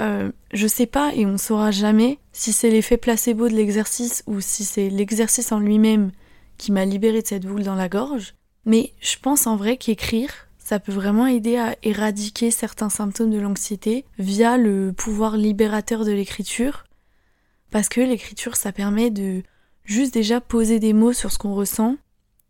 euh, 0.00 0.32
je 0.52 0.66
sais 0.66 0.86
pas 0.86 1.14
et 1.14 1.26
on 1.26 1.38
saura 1.38 1.70
jamais 1.70 2.18
si 2.32 2.52
c'est 2.52 2.70
l'effet 2.70 2.96
placebo 2.96 3.48
de 3.48 3.54
l'exercice 3.54 4.24
ou 4.26 4.40
si 4.40 4.64
c'est 4.64 4.90
l'exercice 4.90 5.52
en 5.52 5.60
lui-même 5.60 6.10
qui 6.58 6.72
m'a 6.72 6.86
libéré 6.86 7.22
de 7.22 7.26
cette 7.28 7.46
boule 7.46 7.62
dans 7.62 7.76
la 7.76 7.88
gorge. 7.88 8.34
Mais 8.64 8.94
je 8.98 9.18
pense 9.22 9.46
en 9.46 9.54
vrai 9.54 9.76
qu'écrire, 9.76 10.48
ça 10.58 10.80
peut 10.80 10.90
vraiment 10.90 11.28
aider 11.28 11.56
à 11.56 11.76
éradiquer 11.84 12.50
certains 12.50 12.90
symptômes 12.90 13.30
de 13.30 13.38
l'anxiété 13.38 14.04
via 14.18 14.56
le 14.56 14.92
pouvoir 14.92 15.36
libérateur 15.36 16.04
de 16.04 16.10
l'écriture. 16.10 16.82
Parce 17.70 17.88
que 17.88 18.00
l'écriture, 18.00 18.56
ça 18.56 18.72
permet 18.72 19.10
de 19.10 19.44
juste 19.84 20.14
déjà 20.14 20.40
poser 20.40 20.78
des 20.78 20.92
mots 20.92 21.12
sur 21.12 21.32
ce 21.32 21.38
qu'on 21.38 21.54
ressent 21.54 21.96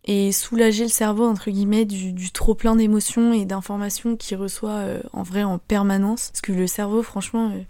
et 0.05 0.33
soulager 0.33 0.83
le 0.85 0.91
cerveau 0.91 1.27
entre 1.27 1.51
guillemets 1.51 1.85
du, 1.85 2.31
trop 2.33 2.55
plein 2.55 2.77
d'émotions 2.77 3.33
et 3.33 3.45
d'informations 3.45 4.17
qu'il 4.17 4.37
reçoit 4.37 4.71
euh, 4.71 5.01
en 5.13 5.23
vrai 5.23 5.45
en 5.45 5.59
permanence. 5.59 6.31
Parce 6.31 6.41
que 6.41 6.53
le 6.53 6.67
cerveau 6.67 7.03
franchement 7.03 7.51
euh, 7.51 7.61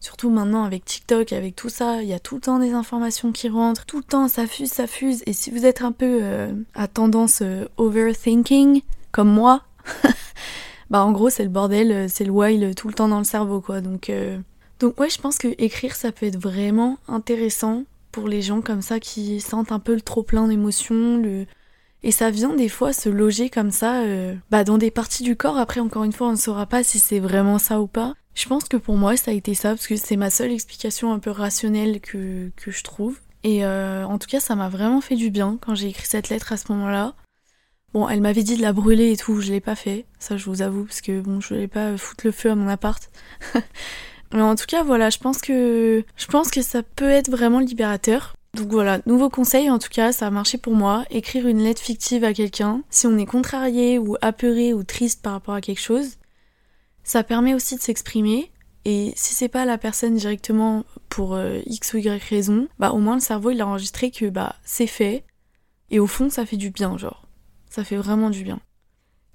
surtout 0.00 0.30
maintenant 0.30 0.64
avec 0.64 0.84
TikTok 0.84 1.32
avec 1.32 1.54
tout 1.54 1.68
ça 1.68 2.02
il 2.02 2.08
y 2.08 2.12
a 2.12 2.18
tout 2.18 2.34
le 2.34 2.40
temps 2.40 2.58
des 2.58 2.72
informations 2.72 3.32
qui 3.32 3.48
rentrent 3.48 3.86
tout 3.86 3.98
le 3.98 4.04
temps 4.04 4.28
ça 4.28 4.46
fuse 4.46 4.70
ça 4.70 4.86
fuse. 4.86 5.22
Et 5.26 5.32
si 5.32 5.50
vous 5.50 5.64
êtes 5.64 5.82
un 5.82 5.92
peu 5.92 6.18
euh, 6.22 6.52
à 6.74 6.88
tendance 6.88 7.42
overthinking 7.76 8.82
comme 9.12 9.30
moi 9.30 9.62
bah 10.90 11.04
en 11.04 11.12
gros 11.12 11.30
c'est 11.30 11.44
le 11.44 11.50
bordel 11.50 12.10
c'est 12.10 12.24
le 12.24 12.32
wild 12.32 12.74
tout 12.74 12.88
le 12.88 12.94
temps 12.94 13.08
dans 13.08 13.18
le 13.18 13.24
cerveau 13.24 13.60
quoi. 13.60 13.80
Donc 13.80 14.10
donc 14.80 14.98
ouais 14.98 15.08
je 15.08 15.20
pense 15.20 15.38
que 15.38 15.54
écrire 15.58 15.94
ça 15.94 16.10
peut 16.10 16.26
être 16.26 16.38
vraiment 16.38 16.98
intéressant 17.06 17.84
pour 18.14 18.28
les 18.28 18.42
gens 18.42 18.60
comme 18.60 18.80
ça 18.80 19.00
qui 19.00 19.40
sentent 19.40 19.72
un 19.72 19.80
peu 19.80 19.92
le 19.92 20.00
trop 20.00 20.22
plein 20.22 20.46
d'émotions, 20.46 21.16
le... 21.18 21.46
et 22.04 22.12
ça 22.12 22.30
vient 22.30 22.54
des 22.54 22.68
fois 22.68 22.92
se 22.92 23.08
loger 23.08 23.50
comme 23.50 23.72
ça 23.72 24.02
euh, 24.02 24.36
bah 24.52 24.62
dans 24.62 24.78
des 24.78 24.92
parties 24.92 25.24
du 25.24 25.34
corps. 25.34 25.58
Après, 25.58 25.80
encore 25.80 26.04
une 26.04 26.12
fois, 26.12 26.28
on 26.28 26.32
ne 26.32 26.36
saura 26.36 26.66
pas 26.66 26.84
si 26.84 27.00
c'est 27.00 27.18
vraiment 27.18 27.58
ça 27.58 27.80
ou 27.80 27.88
pas. 27.88 28.14
Je 28.36 28.46
pense 28.46 28.64
que 28.68 28.76
pour 28.76 28.96
moi, 28.96 29.16
ça 29.16 29.32
a 29.32 29.34
été 29.34 29.54
ça, 29.54 29.70
parce 29.70 29.88
que 29.88 29.96
c'est 29.96 30.14
ma 30.14 30.30
seule 30.30 30.52
explication 30.52 31.12
un 31.12 31.18
peu 31.18 31.32
rationnelle 31.32 32.00
que, 32.00 32.52
je 32.64 32.82
trouve. 32.84 33.18
Et 33.42 33.64
euh, 33.64 34.06
en 34.06 34.18
tout 34.18 34.28
cas, 34.28 34.38
ça 34.38 34.54
m'a 34.54 34.68
vraiment 34.68 35.00
fait 35.00 35.16
du 35.16 35.30
bien 35.30 35.58
quand 35.60 35.74
j'ai 35.74 35.88
écrit 35.88 36.06
cette 36.06 36.28
lettre 36.28 36.52
à 36.52 36.56
ce 36.56 36.70
moment-là. 36.70 37.14
Bon, 37.94 38.08
elle 38.08 38.20
m'avait 38.20 38.44
dit 38.44 38.56
de 38.56 38.62
la 38.62 38.72
brûler 38.72 39.10
et 39.10 39.16
tout, 39.16 39.40
je 39.40 39.50
l'ai 39.50 39.60
pas 39.60 39.76
fait, 39.76 40.06
ça 40.20 40.36
je 40.36 40.44
vous 40.46 40.62
avoue, 40.62 40.84
parce 40.84 41.00
que 41.00 41.20
bon, 41.20 41.40
je 41.40 41.48
voulais 41.48 41.68
pas 41.68 41.96
foutre 41.96 42.26
le 42.26 42.32
feu 42.32 42.52
à 42.52 42.54
mon 42.54 42.68
appart. 42.68 43.10
Mais 44.34 44.42
en 44.42 44.56
tout 44.56 44.66
cas, 44.66 44.82
voilà, 44.82 45.10
je 45.10 45.18
pense 45.18 45.40
que 45.40 46.04
je 46.16 46.26
pense 46.26 46.50
que 46.50 46.60
ça 46.60 46.82
peut 46.82 47.08
être 47.08 47.30
vraiment 47.30 47.60
libérateur. 47.60 48.34
Donc 48.54 48.68
voilà, 48.68 49.00
nouveau 49.06 49.30
conseil 49.30 49.70
en 49.70 49.78
tout 49.78 49.88
cas, 49.88 50.10
ça 50.10 50.26
a 50.26 50.30
marché 50.30 50.58
pour 50.58 50.74
moi. 50.74 51.04
Écrire 51.10 51.46
une 51.46 51.60
lettre 51.60 51.80
fictive 51.80 52.24
à 52.24 52.34
quelqu'un, 52.34 52.82
si 52.90 53.06
on 53.06 53.16
est 53.16 53.26
contrarié 53.26 53.96
ou 53.98 54.16
apeuré 54.20 54.74
ou 54.74 54.82
triste 54.82 55.22
par 55.22 55.34
rapport 55.34 55.54
à 55.54 55.60
quelque 55.60 55.80
chose, 55.80 56.16
ça 57.04 57.22
permet 57.22 57.54
aussi 57.54 57.76
de 57.76 57.80
s'exprimer. 57.80 58.50
Et 58.84 59.12
si 59.16 59.34
c'est 59.34 59.48
pas 59.48 59.64
la 59.64 59.78
personne 59.78 60.14
directement 60.14 60.84
pour 61.08 61.34
euh, 61.34 61.60
X 61.66 61.94
ou 61.94 61.98
Y 61.98 62.22
raison, 62.28 62.68
bah 62.78 62.90
au 62.90 62.98
moins 62.98 63.14
le 63.14 63.20
cerveau 63.20 63.50
il 63.50 63.60
a 63.60 63.66
enregistré 63.66 64.10
que 64.10 64.28
bah 64.28 64.56
c'est 64.64 64.88
fait. 64.88 65.24
Et 65.90 66.00
au 66.00 66.08
fond 66.08 66.28
ça 66.28 66.44
fait 66.44 66.56
du 66.56 66.70
bien, 66.70 66.98
genre. 66.98 67.28
Ça 67.70 67.84
fait 67.84 67.96
vraiment 67.96 68.30
du 68.30 68.42
bien. 68.42 68.60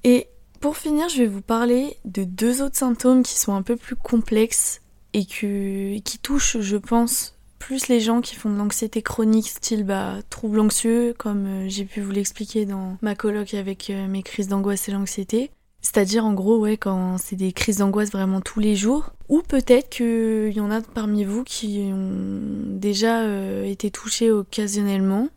Et 0.03 0.27
pour 0.59 0.75
finir, 0.75 1.07
je 1.07 1.19
vais 1.19 1.27
vous 1.27 1.41
parler 1.41 1.97
de 2.03 2.25
deux 2.25 2.61
autres 2.61 2.77
symptômes 2.77 3.23
qui 3.23 3.37
sont 3.37 3.53
un 3.53 3.61
peu 3.61 3.77
plus 3.77 3.95
complexes 3.95 4.81
et 5.13 5.25
qui 5.25 6.19
touche, 6.21 6.59
je 6.59 6.77
pense, 6.77 7.39
plus 7.59 7.87
les 7.89 7.99
gens 7.99 8.21
qui 8.21 8.35
font 8.35 8.49
de 8.49 8.57
l'anxiété 8.57 9.01
chronique, 9.01 9.49
style 9.49 9.83
bah, 9.83 10.15
trouble 10.29 10.59
anxieux, 10.59 11.13
comme 11.17 11.45
euh, 11.45 11.69
j'ai 11.69 11.85
pu 11.85 12.01
vous 12.01 12.11
l'expliquer 12.11 12.65
dans 12.65 12.97
ma 13.01 13.15
colloque 13.15 13.53
avec 13.53 13.89
euh, 13.89 14.07
mes 14.07 14.23
crises 14.23 14.47
d'angoisse 14.47 14.89
et 14.89 14.91
l'anxiété. 14.91 15.51
C'est-à-dire 15.81 16.25
en 16.25 16.33
gros, 16.33 16.57
ouais, 16.57 16.77
quand 16.77 17.17
c'est 17.17 17.35
des 17.35 17.53
crises 17.53 17.77
d'angoisse 17.77 18.11
vraiment 18.11 18.41
tous 18.41 18.59
les 18.59 18.75
jours. 18.75 19.11
Ou 19.29 19.41
peut-être 19.41 19.89
qu'il 19.89 20.51
y 20.51 20.59
en 20.59 20.71
a 20.71 20.81
parmi 20.81 21.23
vous 21.23 21.43
qui 21.43 21.91
ont 21.93 22.77
déjà 22.77 23.21
euh, 23.21 23.63
été 23.65 23.91
touchés 23.91 24.31
occasionnellement. 24.31 25.29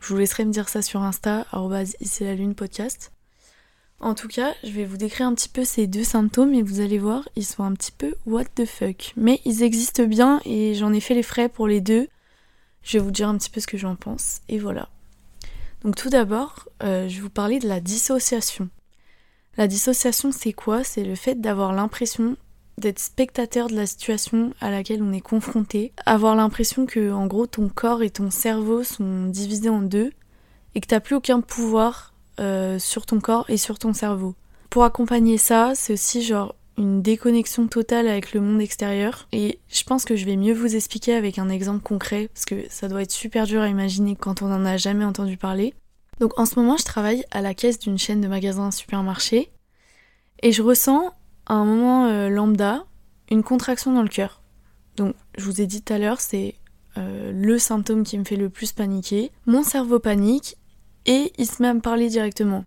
Je 0.00 0.08
vous 0.12 0.18
laisserai 0.18 0.44
me 0.44 0.52
dire 0.52 0.68
ça 0.68 0.82
sur 0.82 1.02
Insta, 1.02 1.46
ici 2.00 2.24
la 2.24 2.34
lune 2.34 2.54
podcast. 2.54 3.12
En 3.98 4.14
tout 4.14 4.28
cas, 4.28 4.54
je 4.62 4.70
vais 4.70 4.84
vous 4.84 4.98
décrire 4.98 5.26
un 5.26 5.34
petit 5.34 5.48
peu 5.48 5.64
ces 5.64 5.86
deux 5.86 6.04
symptômes 6.04 6.52
et 6.52 6.62
vous 6.62 6.80
allez 6.80 6.98
voir, 6.98 7.28
ils 7.34 7.46
sont 7.46 7.64
un 7.64 7.72
petit 7.72 7.92
peu 7.92 8.14
what 8.26 8.44
the 8.54 8.66
fuck. 8.66 9.12
Mais 9.16 9.40
ils 9.44 9.62
existent 9.62 10.04
bien 10.04 10.40
et 10.44 10.74
j'en 10.74 10.92
ai 10.92 11.00
fait 11.00 11.14
les 11.14 11.22
frais 11.22 11.48
pour 11.48 11.66
les 11.66 11.80
deux. 11.80 12.08
Je 12.82 12.98
vais 12.98 13.04
vous 13.04 13.10
dire 13.10 13.28
un 13.28 13.36
petit 13.38 13.50
peu 13.50 13.60
ce 13.60 13.66
que 13.66 13.78
j'en 13.78 13.96
pense 13.96 14.42
et 14.48 14.58
voilà. 14.58 14.90
Donc 15.82 15.96
tout 15.96 16.10
d'abord, 16.10 16.68
euh, 16.82 17.08
je 17.08 17.16
vais 17.16 17.22
vous 17.22 17.30
parler 17.30 17.58
de 17.58 17.68
la 17.68 17.80
dissociation. 17.80 18.68
La 19.56 19.66
dissociation, 19.66 20.30
c'est 20.30 20.52
quoi? 20.52 20.84
C'est 20.84 21.04
le 21.04 21.14
fait 21.14 21.40
d'avoir 21.40 21.72
l'impression 21.72 22.36
d'être 22.78 22.98
spectateur 22.98 23.68
de 23.68 23.74
la 23.74 23.86
situation 23.86 24.52
à 24.60 24.70
laquelle 24.70 25.02
on 25.02 25.12
est 25.12 25.22
confronté, 25.22 25.92
avoir 26.04 26.36
l'impression 26.36 26.84
que 26.84 27.10
en 27.10 27.26
gros 27.26 27.46
ton 27.46 27.70
corps 27.70 28.02
et 28.02 28.10
ton 28.10 28.30
cerveau 28.30 28.84
sont 28.84 29.26
divisés 29.26 29.70
en 29.70 29.80
deux 29.80 30.12
et 30.74 30.82
que 30.82 30.86
t'as 30.86 31.00
plus 31.00 31.14
aucun 31.14 31.40
pouvoir 31.40 32.12
euh, 32.40 32.78
sur 32.78 33.06
ton 33.06 33.20
corps 33.20 33.44
et 33.48 33.56
sur 33.56 33.78
ton 33.78 33.92
cerveau. 33.92 34.34
Pour 34.70 34.84
accompagner 34.84 35.38
ça, 35.38 35.72
c'est 35.74 35.92
aussi 35.92 36.22
genre 36.22 36.54
une 36.78 37.00
déconnexion 37.00 37.66
totale 37.66 38.08
avec 38.08 38.32
le 38.32 38.40
monde 38.40 38.60
extérieur. 38.60 39.28
Et 39.32 39.58
je 39.68 39.84
pense 39.84 40.04
que 40.04 40.16
je 40.16 40.26
vais 40.26 40.36
mieux 40.36 40.52
vous 40.52 40.76
expliquer 40.76 41.14
avec 41.14 41.38
un 41.38 41.48
exemple 41.48 41.82
concret, 41.82 42.28
parce 42.32 42.44
que 42.44 42.64
ça 42.68 42.88
doit 42.88 43.02
être 43.02 43.12
super 43.12 43.46
dur 43.46 43.62
à 43.62 43.68
imaginer 43.68 44.16
quand 44.16 44.42
on 44.42 44.48
n'en 44.48 44.64
a 44.64 44.76
jamais 44.76 45.04
entendu 45.04 45.36
parler. 45.36 45.74
Donc 46.20 46.38
en 46.38 46.46
ce 46.46 46.58
moment, 46.58 46.76
je 46.76 46.84
travaille 46.84 47.24
à 47.30 47.42
la 47.42 47.54
caisse 47.54 47.78
d'une 47.78 47.98
chaîne 47.98 48.20
de 48.20 48.28
magasins 48.28 48.70
supermarché, 48.70 49.50
et 50.42 50.52
je 50.52 50.62
ressens 50.62 51.12
à 51.46 51.54
un 51.54 51.64
moment 51.64 52.06
euh, 52.06 52.28
lambda 52.28 52.84
une 53.30 53.42
contraction 53.42 53.92
dans 53.92 54.02
le 54.02 54.08
cœur. 54.08 54.42
Donc 54.96 55.14
je 55.36 55.44
vous 55.44 55.60
ai 55.60 55.66
dit 55.66 55.82
tout 55.82 55.92
à 55.92 55.98
l'heure, 55.98 56.20
c'est 56.20 56.56
euh, 56.98 57.32
le 57.32 57.58
symptôme 57.58 58.04
qui 58.04 58.18
me 58.18 58.24
fait 58.24 58.36
le 58.36 58.48
plus 58.48 58.72
paniquer. 58.72 59.30
Mon 59.46 59.62
cerveau 59.62 59.98
panique 59.98 60.56
et 61.06 61.32
il 61.38 61.46
se 61.46 61.62
met 61.62 61.68
à 61.68 61.74
me 61.74 61.80
parler 61.80 62.08
directement. 62.08 62.64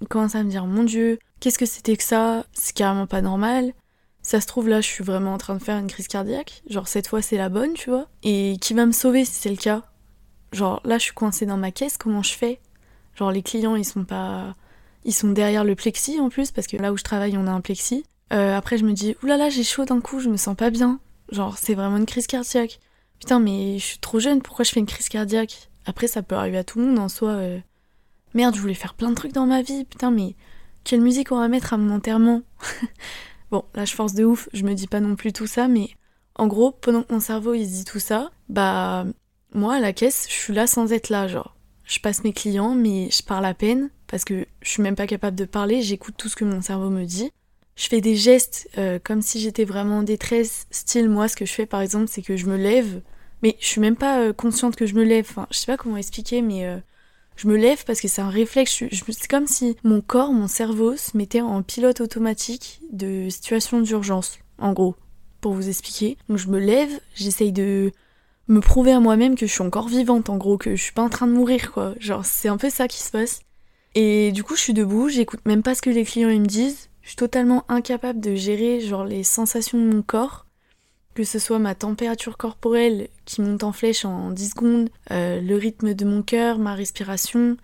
Il 0.00 0.08
commence 0.08 0.34
à 0.34 0.42
me 0.42 0.50
dire 0.50 0.66
Mon 0.66 0.82
Dieu, 0.82 1.18
qu'est-ce 1.38 1.58
que 1.58 1.66
c'était 1.66 1.96
que 1.96 2.02
ça? 2.02 2.44
C'est 2.52 2.74
carrément 2.74 3.06
pas 3.06 3.22
normal. 3.22 3.72
Ça 4.22 4.40
se 4.40 4.46
trouve 4.46 4.68
là, 4.68 4.80
je 4.80 4.86
suis 4.86 5.04
vraiment 5.04 5.34
en 5.34 5.38
train 5.38 5.54
de 5.54 5.62
faire 5.62 5.78
une 5.78 5.88
crise 5.88 6.08
cardiaque. 6.08 6.62
Genre 6.68 6.88
cette 6.88 7.06
fois, 7.06 7.22
c'est 7.22 7.36
la 7.36 7.48
bonne, 7.48 7.74
tu 7.74 7.90
vois. 7.90 8.08
Et 8.22 8.56
qui 8.60 8.74
va 8.74 8.86
me 8.86 8.92
sauver 8.92 9.24
si 9.24 9.34
c'est 9.34 9.50
le 9.50 9.56
cas? 9.56 9.82
Genre 10.52 10.80
là, 10.84 10.98
je 10.98 11.04
suis 11.04 11.14
coincée 11.14 11.46
dans 11.46 11.56
ma 11.56 11.70
caisse, 11.70 11.98
comment 11.98 12.22
je 12.22 12.34
fais? 12.34 12.60
Genre 13.14 13.30
les 13.30 13.42
clients, 13.42 13.76
ils 13.76 13.84
sont 13.84 14.04
pas. 14.04 14.56
Ils 15.04 15.12
sont 15.12 15.30
derrière 15.30 15.64
le 15.64 15.74
plexi 15.74 16.20
en 16.20 16.28
plus, 16.28 16.52
parce 16.52 16.66
que 16.66 16.76
là 16.76 16.92
où 16.92 16.96
je 16.96 17.02
travaille, 17.02 17.36
on 17.36 17.46
a 17.46 17.50
un 17.50 17.60
plexi. 17.60 18.04
Euh, 18.32 18.56
après, 18.56 18.78
je 18.78 18.84
me 18.84 18.92
dis 18.92 19.16
Oulala, 19.22 19.50
j'ai 19.50 19.64
chaud 19.64 19.84
d'un 19.84 20.00
coup, 20.00 20.20
je 20.20 20.28
me 20.30 20.36
sens 20.36 20.56
pas 20.56 20.70
bien. 20.70 21.00
Genre, 21.30 21.58
c'est 21.58 21.74
vraiment 21.74 21.96
une 21.96 22.06
crise 22.06 22.26
cardiaque. 22.26 22.78
Putain, 23.18 23.40
mais 23.40 23.78
je 23.78 23.84
suis 23.84 23.98
trop 23.98 24.20
jeune, 24.20 24.42
pourquoi 24.42 24.64
je 24.64 24.70
fais 24.70 24.80
une 24.80 24.86
crise 24.86 25.08
cardiaque? 25.08 25.70
Après, 25.84 26.06
ça 26.06 26.22
peut 26.22 26.36
arriver 26.36 26.58
à 26.58 26.64
tout 26.64 26.78
le 26.78 26.86
monde 26.86 26.98
en 26.98 27.08
soi. 27.08 27.30
Euh 27.30 27.60
merde, 28.34 28.54
je 28.54 28.60
voulais 28.60 28.74
faire 28.74 28.94
plein 28.94 29.10
de 29.10 29.14
trucs 29.14 29.32
dans 29.32 29.46
ma 29.46 29.62
vie, 29.62 29.84
putain, 29.84 30.10
mais 30.10 30.34
quelle 30.84 31.00
musique 31.00 31.32
on 31.32 31.38
va 31.38 31.48
mettre 31.48 31.72
à 31.72 31.76
mon 31.76 31.94
enterrement 31.94 32.42
Bon, 33.50 33.64
là 33.74 33.84
je 33.84 33.94
force 33.94 34.14
de 34.14 34.24
ouf, 34.24 34.48
je 34.54 34.64
me 34.64 34.74
dis 34.74 34.86
pas 34.86 35.00
non 35.00 35.14
plus 35.14 35.32
tout 35.32 35.46
ça, 35.46 35.68
mais 35.68 35.90
en 36.36 36.46
gros, 36.46 36.72
pendant 36.72 37.02
que 37.02 37.12
mon 37.12 37.20
cerveau 37.20 37.54
il 37.54 37.66
se 37.66 37.72
dit 37.72 37.84
tout 37.84 37.98
ça, 37.98 38.30
bah 38.48 39.04
moi 39.54 39.74
à 39.74 39.80
la 39.80 39.92
caisse, 39.92 40.26
je 40.28 40.34
suis 40.34 40.54
là 40.54 40.66
sans 40.66 40.92
être 40.92 41.10
là, 41.10 41.28
genre. 41.28 41.54
Je 41.84 41.98
passe 41.98 42.24
mes 42.24 42.32
clients, 42.32 42.74
mais 42.74 43.10
je 43.10 43.22
parle 43.22 43.44
à 43.44 43.52
peine, 43.52 43.90
parce 44.06 44.24
que 44.24 44.46
je 44.62 44.68
suis 44.68 44.82
même 44.82 44.96
pas 44.96 45.06
capable 45.06 45.36
de 45.36 45.44
parler, 45.44 45.82
j'écoute 45.82 46.14
tout 46.16 46.28
ce 46.28 46.36
que 46.36 46.44
mon 46.44 46.62
cerveau 46.62 46.88
me 46.88 47.04
dit. 47.04 47.30
Je 47.76 47.88
fais 47.88 48.00
des 48.00 48.16
gestes 48.16 48.68
euh, 48.78 48.98
comme 49.02 49.22
si 49.22 49.40
j'étais 49.40 49.64
vraiment 49.64 49.98
en 49.98 50.02
détresse, 50.02 50.66
style 50.70 51.08
moi 51.08 51.28
ce 51.28 51.36
que 51.36 51.46
je 51.46 51.52
fais 51.52 51.66
par 51.66 51.80
exemple 51.80 52.06
c'est 52.08 52.22
que 52.22 52.36
je 52.36 52.46
me 52.46 52.56
lève, 52.56 53.00
mais 53.42 53.56
je 53.60 53.66
suis 53.66 53.80
même 53.80 53.96
pas 53.96 54.20
euh, 54.20 54.32
consciente 54.32 54.76
que 54.76 54.86
je 54.86 54.94
me 54.94 55.04
lève, 55.04 55.26
enfin 55.28 55.46
je 55.50 55.58
sais 55.58 55.66
pas 55.66 55.76
comment 55.76 55.96
expliquer 55.96 56.42
mais 56.42 56.66
euh, 56.66 56.78
je 57.36 57.48
me 57.48 57.56
lève 57.56 57.84
parce 57.84 58.00
que 58.00 58.08
c'est 58.08 58.22
un 58.22 58.28
réflexe, 58.28 58.84
c'est 58.90 59.28
comme 59.28 59.46
si 59.46 59.76
mon 59.84 60.00
corps, 60.00 60.32
mon 60.32 60.48
cerveau 60.48 60.96
se 60.96 61.16
mettait 61.16 61.40
en 61.40 61.62
pilote 61.62 62.00
automatique 62.00 62.80
de 62.92 63.28
situation 63.30 63.80
d'urgence, 63.80 64.38
en 64.58 64.72
gros, 64.72 64.94
pour 65.40 65.54
vous 65.54 65.68
expliquer. 65.68 66.16
Donc 66.28 66.38
je 66.38 66.48
me 66.48 66.58
lève, 66.58 66.90
j'essaye 67.14 67.52
de 67.52 67.92
me 68.48 68.60
prouver 68.60 68.92
à 68.92 69.00
moi-même 69.00 69.34
que 69.34 69.46
je 69.46 69.52
suis 69.52 69.62
encore 69.62 69.88
vivante, 69.88 70.30
en 70.30 70.36
gros, 70.36 70.58
que 70.58 70.76
je 70.76 70.82
suis 70.82 70.92
pas 70.92 71.02
en 71.02 71.08
train 71.08 71.26
de 71.26 71.32
mourir, 71.32 71.72
quoi. 71.72 71.94
Genre, 71.98 72.24
c'est 72.24 72.48
un 72.48 72.56
peu 72.56 72.70
ça 72.70 72.88
qui 72.88 73.02
se 73.02 73.10
passe. 73.10 73.40
Et 73.94 74.32
du 74.32 74.42
coup, 74.42 74.56
je 74.56 74.60
suis 74.60 74.72
debout, 74.72 75.08
j'écoute 75.08 75.40
même 75.44 75.62
pas 75.62 75.74
ce 75.74 75.82
que 75.82 75.90
les 75.90 76.04
clients 76.04 76.30
ils 76.30 76.40
me 76.40 76.46
disent. 76.46 76.88
Je 77.02 77.08
suis 77.08 77.16
totalement 77.16 77.64
incapable 77.68 78.20
de 78.20 78.34
gérer 78.34 78.80
genre 78.80 79.04
les 79.04 79.24
sensations 79.24 79.78
de 79.78 79.84
mon 79.84 80.02
corps, 80.02 80.46
que 81.14 81.24
ce 81.24 81.38
soit 81.38 81.58
ma 81.58 81.74
température 81.74 82.36
corporelle 82.36 83.08
qui 83.24 83.40
monte 83.40 83.64
en 83.64 83.72
flèche 83.72 84.04
en 84.04 84.30
10 84.30 84.50
secondes, 84.50 84.90
euh, 85.10 85.40
le 85.40 85.56
rythme 85.56 85.94
de 85.94 86.04
mon 86.04 86.22
cœur, 86.22 86.58
ma 86.58 86.74
respiration. 86.74 87.56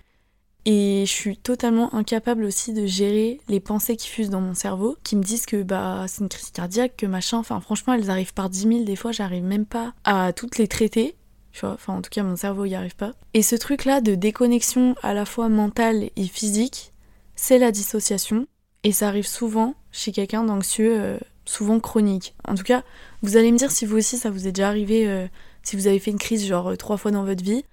Et 0.65 1.05
je 1.07 1.11
suis 1.11 1.39
totalement 1.39 1.95
incapable 1.95 2.45
aussi 2.45 2.75
de 2.75 2.85
gérer 2.85 3.41
les 3.49 3.61
pensées 3.61 3.97
qui 3.97 4.09
fusent 4.09 4.29
dans 4.29 4.43
mon 4.43 4.55
cerveau, 4.55 4.97
qui 5.03 5.17
me 5.17 5.23
disent 5.23 5.47
que 5.47 5.63
bah 5.63 6.05
c'est 6.09 6.21
une 6.21 6.29
crise 6.29 6.51
cardiaque, 6.51 6.97
que 6.97 7.07
machin. 7.07 7.39
Enfin 7.39 7.61
franchement, 7.61 7.95
elles 7.95 8.11
arrivent 8.11 8.35
par 8.35 8.51
10 8.51 8.69
000, 8.69 8.85
des 8.85 8.97
fois 8.97 9.13
j'arrive 9.13 9.45
même 9.45 9.65
pas 9.67 9.95
à 10.05 10.33
toutes 10.35 10.59
les 10.59 10.69
traiter. 10.69 11.17
Tu 11.53 11.61
vois, 11.61 11.73
enfin 11.73 11.95
en 11.95 12.03
tout 12.03 12.11
cas 12.11 12.23
mon 12.23 12.37
cerveau 12.37 12.67
y 12.67 12.75
arrive 12.75 12.97
pas. 12.97 13.13
Et 13.33 13.43
ce 13.43 13.57
truc 13.57 13.87
là 13.87 14.03
de 14.03 14.15
déconnexion 14.15 14.95
à 15.03 15.15
la 15.15 15.25
fois 15.25 15.49
mentale 15.49 16.11
et 16.17 16.27
physique, 16.27 16.93
c'est 17.35 17.59
la 17.59 17.73
dissociation. 17.73 18.47
Et 18.85 18.93
ça 18.93 19.09
arrive 19.09 19.27
souvent 19.27 19.75
chez 19.91 20.13
quelqu'un 20.13 20.45
d'anxieux, 20.45 21.01
euh, 21.01 21.19
souvent 21.49 21.81
chronique. 21.81 22.35
En 22.47 22.55
tout 22.55 22.63
cas, 22.63 22.83
vous 23.23 23.37
allez 23.37 23.53
me 23.53 23.59
dire 23.59 23.71
si 23.71 23.87
vous 23.87 23.97
aussi 23.97 24.17
ça 24.17 24.31
vous 24.31 24.47
est 24.47 24.53
déjà 24.53 24.69
arrivé, 24.69 25.09
euh, 25.09 25.27
si 25.63 25.77
vous 25.77 25.87
avez 25.87 25.99
fait 25.99 26.11
une 26.11 26.19
crise 26.19 26.47
genre 26.47 26.71
euh, 26.71 26.77
trois 26.77 26.97
fois 26.97 27.11
dans 27.11 27.25
votre 27.25 27.43
vie. 27.43 27.65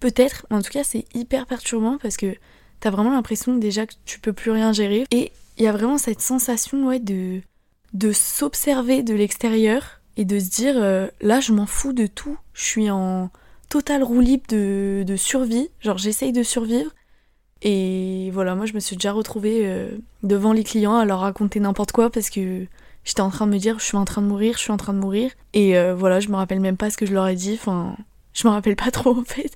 Peut-être, 0.00 0.46
en 0.50 0.62
tout 0.62 0.70
cas 0.70 0.84
c'est 0.84 1.04
hyper 1.14 1.46
perturbant 1.46 1.98
parce 1.98 2.16
que 2.16 2.34
t'as 2.80 2.90
vraiment 2.90 3.12
l'impression 3.12 3.56
déjà 3.56 3.86
que 3.86 3.94
tu 4.04 4.18
peux 4.18 4.32
plus 4.32 4.50
rien 4.50 4.72
gérer. 4.72 5.04
Et 5.10 5.32
il 5.58 5.64
y 5.64 5.68
a 5.68 5.72
vraiment 5.72 5.98
cette 5.98 6.20
sensation 6.20 6.86
ouais, 6.86 6.98
de, 6.98 7.40
de 7.92 8.12
s'observer 8.12 9.02
de 9.02 9.14
l'extérieur 9.14 10.00
et 10.16 10.24
de 10.24 10.38
se 10.38 10.50
dire 10.50 10.74
là 11.20 11.40
je 11.40 11.52
m'en 11.52 11.66
fous 11.66 11.92
de 11.92 12.06
tout, 12.06 12.36
je 12.52 12.64
suis 12.64 12.90
en 12.90 13.30
total 13.68 14.02
roue 14.02 14.20
libre 14.20 14.44
de, 14.48 15.04
de 15.06 15.16
survie, 15.16 15.70
genre 15.80 15.98
j'essaye 15.98 16.32
de 16.32 16.42
survivre 16.42 16.90
et 17.62 18.30
voilà, 18.32 18.56
moi 18.56 18.66
je 18.66 18.74
me 18.74 18.80
suis 18.80 18.96
déjà 18.96 19.12
retrouvée 19.12 19.60
euh, 19.62 19.96
devant 20.24 20.52
les 20.52 20.64
clients 20.64 20.96
à 20.96 21.04
leur 21.04 21.20
raconter 21.20 21.60
n'importe 21.60 21.92
quoi 21.92 22.10
parce 22.10 22.28
que 22.28 22.66
j'étais 23.04 23.20
en 23.20 23.30
train 23.30 23.46
de 23.46 23.52
me 23.52 23.58
dire 23.58 23.78
je 23.78 23.84
suis 23.84 23.96
en 23.96 24.04
train 24.04 24.22
de 24.22 24.26
mourir, 24.26 24.54
je 24.54 24.62
suis 24.62 24.72
en 24.72 24.76
train 24.76 24.92
de 24.92 24.98
mourir. 24.98 25.30
Et 25.52 25.78
euh, 25.78 25.94
voilà, 25.94 26.20
je 26.20 26.28
me 26.28 26.36
rappelle 26.36 26.60
même 26.60 26.76
pas 26.76 26.90
ce 26.90 26.96
que 26.96 27.06
je 27.06 27.12
leur 27.12 27.26
ai 27.28 27.36
dit, 27.36 27.54
enfin, 27.54 27.96
je 28.32 28.46
me 28.46 28.52
rappelle 28.52 28.76
pas 28.76 28.90
trop 28.90 29.16
en 29.16 29.24
fait. 29.24 29.52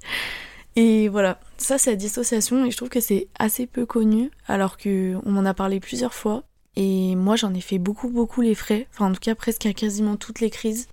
Et 0.77 1.09
voilà, 1.09 1.41
ça 1.57 1.79
c'est 1.79 1.91
la 1.91 1.97
dissociation 1.97 2.65
et 2.67 2.71
je 2.71 2.77
trouve 2.77 2.91
que 2.91 3.01
c'est 3.01 3.29
assez 3.39 3.67
peu 3.67 3.87
connu 3.87 4.31
alors 4.47 4.77
que 4.77 5.17
on 5.25 5.31
m'en 5.31 5.45
a 5.47 5.55
parlé 5.55 5.81
plusieurs 5.81 6.15
fois. 6.15 6.45
Et 6.77 7.17
moi 7.17 7.37
j'en 7.37 7.55
ai 7.55 7.63
fait 7.63 7.79
beaucoup 7.79 8.11
beaucoup 8.11 8.43
les 8.43 8.55
frais, 8.55 8.87
enfin 8.93 9.11
en 9.11 9.13
tout 9.13 9.21
cas 9.21 9.35
presque 9.35 9.65
à 9.65 9.73
quasiment 9.73 10.17
toutes 10.17 10.41
les 10.41 10.51
crises, 10.51 10.89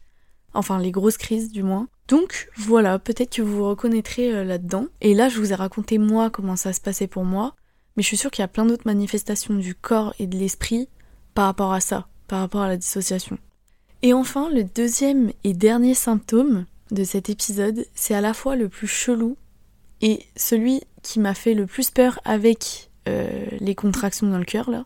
enfin 0.53 0.79
les 0.79 0.91
grosses 0.91 1.17
crises 1.17 1.51
du 1.51 1.63
moins. 1.63 1.87
Donc 2.07 2.49
voilà, 2.57 2.99
peut-être 2.99 3.35
que 3.35 3.41
vous 3.41 3.57
vous 3.57 3.69
reconnaîtrez 3.69 4.33
euh, 4.33 4.43
là-dedans. 4.43 4.87
Et 5.01 5.13
là, 5.13 5.29
je 5.29 5.39
vous 5.39 5.53
ai 5.53 5.55
raconté 5.55 5.97
moi 5.97 6.29
comment 6.29 6.55
ça 6.55 6.73
se 6.73 6.81
passait 6.81 7.07
pour 7.07 7.23
moi, 7.23 7.55
mais 7.95 8.03
je 8.03 8.07
suis 8.07 8.17
sûre 8.17 8.31
qu'il 8.31 8.41
y 8.41 8.45
a 8.45 8.49
plein 8.49 8.65
d'autres 8.65 8.85
manifestations 8.85 9.55
du 9.55 9.73
corps 9.73 10.13
et 10.19 10.27
de 10.27 10.37
l'esprit 10.37 10.89
par 11.33 11.45
rapport 11.45 11.73
à 11.73 11.79
ça, 11.79 12.07
rapport 12.39 12.61
à 12.61 12.67
la 12.67 12.77
dissociation. 12.77 13.37
Et 14.01 14.13
enfin, 14.13 14.49
le 14.49 14.63
deuxième 14.63 15.31
et 15.43 15.53
dernier 15.53 15.93
symptôme 15.93 16.65
de 16.91 17.03
cet 17.03 17.29
épisode, 17.29 17.85
c'est 17.95 18.13
à 18.13 18.21
la 18.21 18.33
fois 18.33 18.55
le 18.55 18.69
plus 18.69 18.87
chelou 18.87 19.37
et 20.01 20.25
celui 20.35 20.81
qui 21.01 21.19
m'a 21.19 21.33
fait 21.33 21.53
le 21.53 21.65
plus 21.65 21.89
peur 21.89 22.19
avec 22.25 22.89
euh, 23.07 23.45
les 23.59 23.75
contractions 23.75 24.27
dans 24.27 24.37
le 24.37 24.45
cœur 24.45 24.69
là. 24.69 24.85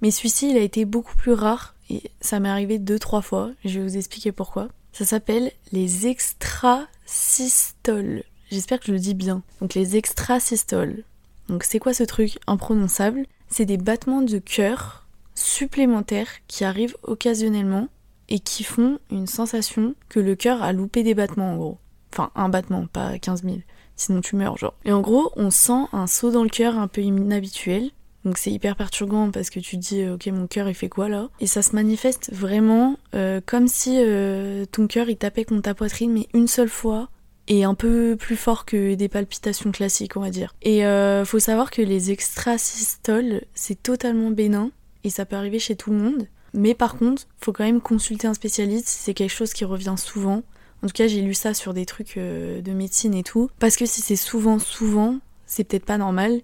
Mais 0.00 0.10
celui-ci, 0.10 0.50
il 0.50 0.56
a 0.56 0.60
été 0.60 0.84
beaucoup 0.84 1.16
plus 1.16 1.32
rare 1.32 1.76
et 1.88 2.02
ça 2.20 2.40
m'est 2.40 2.48
arrivé 2.48 2.80
deux 2.80 2.98
trois 2.98 3.22
fois. 3.22 3.52
Je 3.64 3.78
vais 3.78 3.86
vous 3.86 3.96
expliquer 3.96 4.32
pourquoi. 4.32 4.68
Ça 4.92 5.04
s'appelle 5.04 5.52
les 5.70 6.08
extrasystoles. 6.08 8.24
J'espère 8.50 8.80
que 8.80 8.86
je 8.86 8.92
le 8.92 8.98
dis 8.98 9.14
bien. 9.14 9.42
Donc 9.60 9.74
les 9.74 9.96
extrasystoles. 9.96 11.04
Donc 11.48 11.64
c'est 11.64 11.78
quoi 11.78 11.94
ce 11.94 12.02
truc 12.02 12.38
imprononçable 12.46 13.26
C'est 13.48 13.64
des 13.64 13.76
battements 13.76 14.22
de 14.22 14.38
cœur 14.38 15.01
supplémentaires 15.34 16.28
qui 16.46 16.64
arrivent 16.64 16.96
occasionnellement 17.02 17.88
et 18.28 18.38
qui 18.38 18.64
font 18.64 18.98
une 19.10 19.26
sensation 19.26 19.94
que 20.08 20.20
le 20.20 20.34
cœur 20.34 20.62
a 20.62 20.72
loupé 20.72 21.02
des 21.02 21.14
battements 21.14 21.52
en 21.52 21.56
gros. 21.56 21.78
Enfin 22.12 22.30
un 22.34 22.48
battement, 22.48 22.86
pas 22.86 23.18
15 23.18 23.42
000. 23.42 23.56
Sinon 23.96 24.20
tu 24.20 24.36
meurs 24.36 24.56
genre. 24.56 24.74
Et 24.84 24.92
en 24.92 25.00
gros 25.00 25.32
on 25.36 25.50
sent 25.50 25.86
un 25.92 26.06
saut 26.06 26.30
dans 26.30 26.42
le 26.42 26.48
cœur 26.48 26.78
un 26.78 26.88
peu 26.88 27.02
inhabituel 27.02 27.90
donc 28.24 28.38
c'est 28.38 28.50
hyper 28.50 28.76
perturbant 28.76 29.30
parce 29.30 29.50
que 29.50 29.58
tu 29.58 29.76
te 29.76 29.80
dis 29.80 30.06
ok 30.08 30.26
mon 30.28 30.46
cœur 30.46 30.68
il 30.68 30.74
fait 30.74 30.88
quoi 30.88 31.08
là? 31.08 31.28
Et 31.40 31.46
ça 31.46 31.62
se 31.62 31.74
manifeste 31.74 32.30
vraiment 32.32 32.96
euh, 33.14 33.40
comme 33.44 33.66
si 33.66 33.96
euh, 33.98 34.64
ton 34.70 34.86
cœur 34.86 35.08
il 35.08 35.16
tapait 35.16 35.44
contre 35.44 35.62
ta 35.62 35.74
poitrine 35.74 36.12
mais 36.12 36.28
une 36.32 36.46
seule 36.46 36.68
fois 36.68 37.08
et 37.48 37.64
un 37.64 37.74
peu 37.74 38.16
plus 38.16 38.36
fort 38.36 38.64
que 38.64 38.94
des 38.94 39.08
palpitations 39.08 39.72
classiques 39.72 40.16
on 40.16 40.20
va 40.20 40.30
dire. 40.30 40.54
Et 40.62 40.86
euh, 40.86 41.24
faut 41.24 41.40
savoir 41.40 41.70
que 41.70 41.82
les 41.82 42.12
extrasystoles 42.12 43.42
c'est 43.54 43.82
totalement 43.82 44.30
bénin 44.30 44.70
et 45.04 45.10
ça 45.10 45.24
peut 45.24 45.36
arriver 45.36 45.58
chez 45.58 45.76
tout 45.76 45.90
le 45.90 45.98
monde. 45.98 46.26
Mais 46.54 46.74
par 46.74 46.96
contre 46.96 47.26
faut 47.40 47.52
quand 47.52 47.64
même 47.64 47.80
consulter 47.80 48.26
un 48.26 48.34
spécialiste 48.34 48.88
si 48.88 48.98
c'est 48.98 49.14
quelque 49.14 49.30
chose 49.30 49.52
qui 49.52 49.64
revient 49.64 49.94
souvent. 49.96 50.42
En 50.82 50.86
tout 50.86 50.94
cas 50.94 51.06
j'ai 51.06 51.22
lu 51.22 51.34
ça 51.34 51.54
sur 51.54 51.74
des 51.74 51.86
trucs 51.86 52.18
de 52.18 52.72
médecine 52.72 53.14
et 53.14 53.22
tout. 53.22 53.50
Parce 53.58 53.76
que 53.76 53.86
si 53.86 54.02
c'est 54.02 54.16
souvent 54.16 54.58
souvent 54.58 55.18
c'est 55.46 55.64
peut-être 55.64 55.86
pas 55.86 55.98
normal 55.98 56.40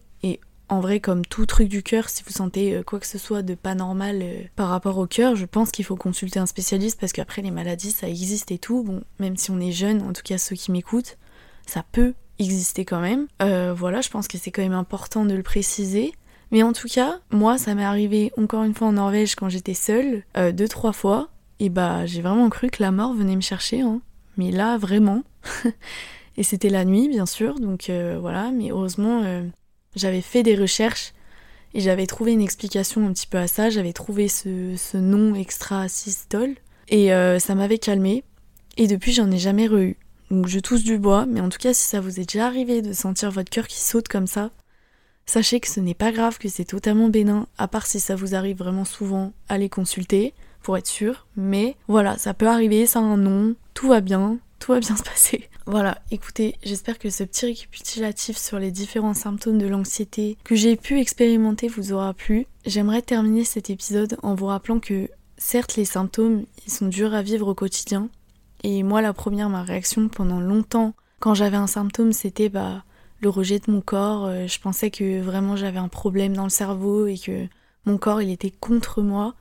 en 0.69 0.81
vrai, 0.81 1.01
comme 1.01 1.25
tout 1.25 1.47
truc 1.47 1.69
du 1.69 1.83
cœur, 1.83 2.09
si 2.09 2.23
vous 2.25 2.33
sentez 2.33 2.75
euh, 2.75 2.83
quoi 2.83 3.01
que 3.01 3.07
ce 3.07 3.19
soit 3.19 3.43
de 3.43 3.55
pas 3.55 3.75
normal 3.75 4.21
euh, 4.23 4.43
par 4.55 4.69
rapport 4.69 4.99
au 4.99 5.07
cœur, 5.07 5.35
je 5.35 5.47
pense 5.47 5.71
qu'il 5.71 5.85
faut 5.85 5.97
consulter 5.97 6.39
un 6.39 6.47
spécialiste 6.47 7.01
parce 7.01 7.13
qu'après 7.13 7.43
les 7.43 7.51
maladies 7.51 7.91
ça 7.91 8.09
existe 8.09 8.51
et 8.51 8.59
tout. 8.59 8.83
Bon, 8.83 9.03
même 9.19 9.37
si 9.37 9.51
on 9.51 9.61
est 9.61 9.73
jeune, 9.73 10.03
en 10.03 10.13
tout 10.13 10.23
cas 10.23 10.37
ceux 10.37 10.57
qui 10.57 10.71
m'écoutent, 10.71 11.17
ça 11.67 11.85
peut 11.91 12.15
exister 12.39 12.85
quand 12.85 13.01
même. 13.01 13.27
Euh, 13.43 13.73
voilà, 13.75 14.01
je 14.01 14.11
pense 14.11 14.29
que 14.29 14.37
c'est 14.37 14.51
quand 14.51 14.63
même 14.63 14.73
important 14.73 15.25
de 15.25 15.35
le 15.35 15.43
préciser. 15.43 16.13
Mais 16.51 16.63
en 16.63 16.73
tout 16.73 16.89
cas, 16.89 17.21
moi, 17.31 17.59
ça 17.59 17.75
m'est 17.75 17.85
arrivé 17.85 18.33
encore 18.39 18.65
une 18.65 18.75
fois 18.75 18.89
en 18.89 18.93
Norvège 18.93 19.35
quand 19.35 19.49
j'étais 19.49 19.75
seule, 19.75 20.25
deux 20.35 20.69
trois 20.69 20.93
fois. 20.93 21.29
Et 21.61 21.69
bah, 21.69 22.07
j'ai 22.07 22.23
vraiment 22.23 22.49
cru 22.49 22.71
que 22.71 22.83
la 22.83 22.91
mort 22.91 23.13
venait 23.13 23.37
me 23.37 23.43
chercher. 23.43 23.83
Hein. 23.83 24.01
Mais 24.37 24.51
là, 24.51 24.79
vraiment. 24.79 25.25
et 26.37 26.43
c'était 26.43 26.71
la 26.71 26.85
nuit, 26.85 27.09
bien 27.09 27.27
sûr. 27.27 27.61
Donc 27.61 27.91
voilà. 28.21 28.51
Mais 28.51 28.71
heureusement, 28.71 29.23
j'avais 29.95 30.23
fait 30.23 30.43
des 30.43 30.55
recherches 30.55 31.13
et 31.75 31.81
j'avais 31.81 32.07
trouvé 32.07 32.33
une 32.33 32.41
explication 32.41 33.07
un 33.07 33.13
petit 33.13 33.27
peu 33.27 33.39
à 33.39 33.47
ça. 33.47 33.71
J'avais 33.71 33.93
trouvé 33.93 34.29
ce, 34.29 34.97
nom 34.97 35.35
extra-systole 35.35 36.55
et 36.89 37.13
euh, 37.13 37.39
ça 37.39 37.55
m'avait 37.55 37.79
calmé. 37.79 38.25
Et 38.77 38.87
depuis, 38.87 39.13
j'en 39.13 39.31
ai 39.31 39.39
jamais 39.39 39.67
re 39.67 39.95
Donc 40.31 40.47
je 40.47 40.59
tousse 40.61 40.85
du 40.85 40.99
bois, 40.99 41.27
mais 41.27 41.41
en 41.41 41.49
tout 41.49 41.59
cas, 41.59 41.75
si 41.75 41.85
ça 41.85 42.01
vous 42.01 42.21
est 42.21 42.25
déjà 42.25 42.47
arrivé 42.47 42.81
de 42.81 42.93
sentir 42.93 43.31
votre 43.31 43.51
cœur 43.51 43.67
qui 43.67 43.81
saute 43.81 44.09
comme 44.09 44.27
ça, 44.27 44.51
sachez 45.29 45.61
que 45.61 45.69
ce 45.69 45.79
n'est 45.79 45.95
pas 45.95 46.11
grave, 46.11 46.39
que 46.39 46.49
c'est 46.49 46.65
totalement 46.65 47.09
bénin, 47.09 47.47
à 47.59 47.69
part 47.69 47.87
si 47.87 48.01
ça 48.01 48.17
vous 48.17 48.35
arrive 48.35 48.59
vraiment 48.59 48.85
souvent, 48.85 49.33
allez 49.49 49.69
consulter 49.69 50.33
pour 50.63 50.77
être 50.77 50.87
sûr. 50.87 51.27
Mais 51.37 51.77
voilà, 51.87 52.17
ça 52.19 52.35
peut 52.35 52.49
arriver, 52.49 52.87
ça 52.87 52.99
a 52.99 53.03
un 53.03 53.19
nom, 53.19 53.55
tout 53.75 53.89
va 53.89 54.01
bien, 54.01 54.39
tout 54.59 54.73
va 54.73 54.81
bien 54.81 54.97
se 54.97 55.03
passer. 55.03 55.49
Voilà, 55.67 55.99
écoutez, 56.11 56.57
j'espère 56.65 56.99
que 56.99 57.11
ce 57.11 57.25
petit 57.25 57.45
récapitulatif 57.45 58.39
sur 58.39 58.59
les 58.59 58.71
différents 58.71 59.15
symptômes 59.15 59.59
de 59.59 59.67
l'anxiété 59.67 60.39
que 60.43 60.57
j'ai 60.57 60.77
pu 60.77 60.99
expérimenter 60.99 61.69
vous 61.69 61.93
aura 61.93 62.15
plu. 62.15 62.47
J'aimerais 62.65 63.03
terminer 63.03 63.45
cet 63.45 63.69
épisode 63.69 64.17
en 64.23 64.35
vous 64.35 64.47
rappelant 64.47 64.81
que 64.81 65.11
certes 65.37 65.77
les 65.77 65.85
symptômes, 65.85 66.45
ils 66.67 66.73
sont 66.73 66.89
durs 66.89 67.13
à 67.13 67.21
vivre 67.21 67.49
au 67.49 67.55
quotidien. 67.55 68.09
Et 68.65 68.83
moi 68.83 69.03
la 69.03 69.13
première, 69.13 69.51
ma 69.51 69.63
réaction 69.63 70.09
pendant 70.09 70.41
longtemps, 70.41 70.95
quand 71.21 71.35
j'avais 71.35 71.59
un 71.59 71.67
symptôme, 71.67 72.15
c'était 72.15 72.49
bah 72.49 72.83
le 73.21 73.29
rejet 73.29 73.59
de 73.59 73.71
mon 73.71 73.81
corps. 73.81 74.27
Euh, 74.27 74.47
je 74.47 74.61
pensais 74.61 74.91
que 74.91 75.21
vraiment 75.21 75.57
j'avais 75.57 75.79
un 75.79 75.89
problème 75.89 76.35
dans 76.35 76.45
le 76.45 76.51
cerveau 76.51 77.07
et 77.07 77.19
que 77.19 77.47
mon 77.85 77.99
corps 77.99 78.23
il 78.23 78.31
était 78.31 78.51
contre 78.51 79.03
moi. 79.03 79.35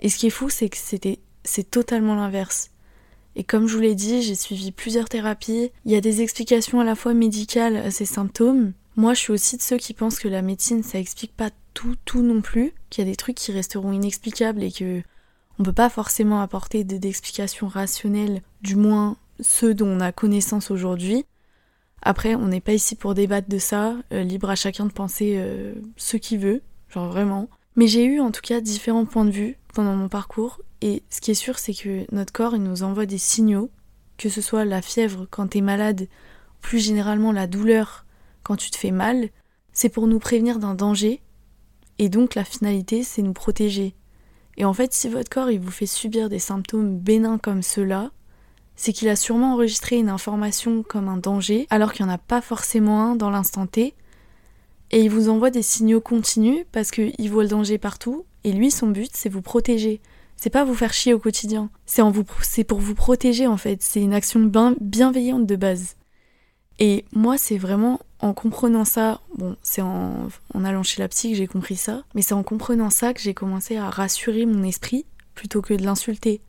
Et 0.00 0.08
ce 0.08 0.18
qui 0.18 0.26
est 0.26 0.30
fou, 0.30 0.50
c'est 0.50 0.68
que 0.68 0.76
c'était 0.76 1.20
c'est 1.44 1.70
totalement 1.70 2.14
l'inverse. 2.14 2.70
Et 3.36 3.44
comme 3.44 3.66
je 3.66 3.74
vous 3.74 3.82
l'ai 3.82 3.94
dit, 3.94 4.22
j'ai 4.22 4.34
suivi 4.34 4.72
plusieurs 4.72 5.08
thérapies. 5.08 5.70
Il 5.84 5.92
y 5.92 5.96
a 5.96 6.00
des 6.00 6.22
explications 6.22 6.80
à 6.80 6.84
la 6.84 6.94
fois 6.94 7.14
médicales 7.14 7.76
à 7.76 7.90
ces 7.90 8.06
symptômes, 8.06 8.72
Moi, 8.96 9.14
je 9.14 9.18
suis 9.20 9.32
aussi 9.32 9.56
de 9.56 9.62
ceux 9.62 9.76
qui 9.76 9.92
pensent 9.92 10.20
que 10.20 10.28
la 10.28 10.40
médecine, 10.40 10.84
ça 10.84 11.00
explique 11.00 11.36
pas 11.36 11.50
tout, 11.74 11.96
tout 12.04 12.22
non 12.22 12.40
plus, 12.40 12.72
qu'il 12.90 13.04
y 13.04 13.08
a 13.08 13.10
des 13.10 13.16
trucs 13.16 13.36
qui 13.36 13.50
resteront 13.50 13.92
inexplicables 13.92 14.62
et 14.62 14.70
que 14.70 15.02
on 15.58 15.64
peut 15.64 15.72
pas 15.72 15.90
forcément 15.90 16.40
apporter 16.40 16.84
d'explications 16.84 17.68
rationnelles, 17.68 18.42
du 18.62 18.76
moins 18.76 19.16
ceux 19.40 19.74
dont 19.74 19.88
on 19.88 20.00
a 20.00 20.12
connaissance 20.12 20.70
aujourd'hui. 20.70 21.24
Après, 22.04 22.34
on 22.34 22.48
n'est 22.48 22.60
pas 22.60 22.74
ici 22.74 22.96
pour 22.96 23.14
débattre 23.14 23.48
de 23.48 23.58
ça, 23.58 23.96
euh, 24.12 24.22
libre 24.22 24.50
à 24.50 24.56
chacun 24.56 24.84
de 24.84 24.92
penser 24.92 25.36
euh, 25.38 25.72
ce 25.96 26.18
qu'il 26.18 26.38
veut, 26.38 26.60
genre 26.90 27.08
vraiment. 27.08 27.48
Mais 27.76 27.88
j'ai 27.88 28.04
eu 28.04 28.20
en 28.20 28.30
tout 28.30 28.42
cas 28.42 28.60
différents 28.60 29.06
points 29.06 29.24
de 29.24 29.30
vue 29.30 29.56
pendant 29.72 29.96
mon 29.96 30.08
parcours, 30.08 30.60
et 30.82 31.02
ce 31.08 31.22
qui 31.22 31.30
est 31.30 31.34
sûr, 31.34 31.58
c'est 31.58 31.72
que 31.72 32.04
notre 32.14 32.32
corps, 32.32 32.54
il 32.54 32.62
nous 32.62 32.82
envoie 32.82 33.06
des 33.06 33.18
signaux, 33.18 33.70
que 34.18 34.28
ce 34.28 34.42
soit 34.42 34.66
la 34.66 34.82
fièvre 34.82 35.26
quand 35.30 35.48
t'es 35.48 35.62
malade, 35.62 36.06
plus 36.60 36.78
généralement 36.78 37.32
la 37.32 37.46
douleur 37.46 38.04
quand 38.42 38.56
tu 38.56 38.70
te 38.70 38.76
fais 38.76 38.90
mal, 38.90 39.30
c'est 39.72 39.88
pour 39.88 40.06
nous 40.06 40.18
prévenir 40.18 40.58
d'un 40.58 40.74
danger, 40.74 41.22
et 41.98 42.10
donc 42.10 42.34
la 42.34 42.44
finalité, 42.44 43.02
c'est 43.02 43.22
nous 43.22 43.32
protéger. 43.32 43.94
Et 44.56 44.64
en 44.66 44.74
fait, 44.74 44.92
si 44.92 45.08
votre 45.08 45.30
corps, 45.30 45.50
il 45.50 45.58
vous 45.58 45.70
fait 45.70 45.86
subir 45.86 46.28
des 46.28 46.38
symptômes 46.38 46.98
bénins 46.98 47.38
comme 47.38 47.62
ceux-là, 47.62 48.10
c'est 48.76 48.92
qu'il 48.92 49.08
a 49.08 49.16
sûrement 49.16 49.54
enregistré 49.54 49.96
une 49.96 50.08
information 50.08 50.82
comme 50.82 51.08
un 51.08 51.16
danger, 51.16 51.66
alors 51.70 51.92
qu'il 51.92 52.04
n'y 52.04 52.10
en 52.10 52.14
a 52.14 52.18
pas 52.18 52.40
forcément 52.40 53.02
un 53.02 53.16
dans 53.16 53.30
l'instant 53.30 53.66
T, 53.66 53.94
et 54.90 55.00
il 55.00 55.10
vous 55.10 55.28
envoie 55.28 55.50
des 55.50 55.62
signaux 55.62 56.00
continus 56.00 56.64
parce 56.72 56.90
qu'il 56.90 57.30
voit 57.30 57.44
le 57.44 57.48
danger 57.48 57.78
partout, 57.78 58.24
et 58.44 58.52
lui, 58.52 58.70
son 58.70 58.88
but, 58.88 59.10
c'est 59.12 59.28
vous 59.28 59.42
protéger. 59.42 60.00
C'est 60.36 60.50
pas 60.50 60.64
vous 60.64 60.74
faire 60.74 60.92
chier 60.92 61.14
au 61.14 61.18
quotidien, 61.18 61.70
c'est 61.86 62.64
pour 62.64 62.80
vous 62.80 62.94
protéger 62.94 63.46
en 63.46 63.56
fait, 63.56 63.82
c'est 63.82 64.02
une 64.02 64.12
action 64.12 64.40
bienveillante 64.80 65.46
de 65.46 65.56
base. 65.56 65.96
Et 66.80 67.04
moi, 67.12 67.38
c'est 67.38 67.56
vraiment 67.56 68.00
en 68.18 68.34
comprenant 68.34 68.84
ça, 68.84 69.20
bon, 69.36 69.56
c'est 69.62 69.80
en, 69.80 70.28
en 70.52 70.64
allant 70.64 70.82
chez 70.82 71.00
la 71.00 71.08
psy 71.08 71.30
que 71.30 71.36
j'ai 71.36 71.46
compris 71.46 71.76
ça, 71.76 72.02
mais 72.14 72.22
c'est 72.22 72.34
en 72.34 72.42
comprenant 72.42 72.90
ça 72.90 73.14
que 73.14 73.20
j'ai 73.20 73.32
commencé 73.32 73.76
à 73.76 73.88
rassurer 73.88 74.44
mon 74.44 74.64
esprit 74.64 75.06
plutôt 75.34 75.62
que 75.62 75.72
de 75.72 75.84
l'insulter 75.84 76.40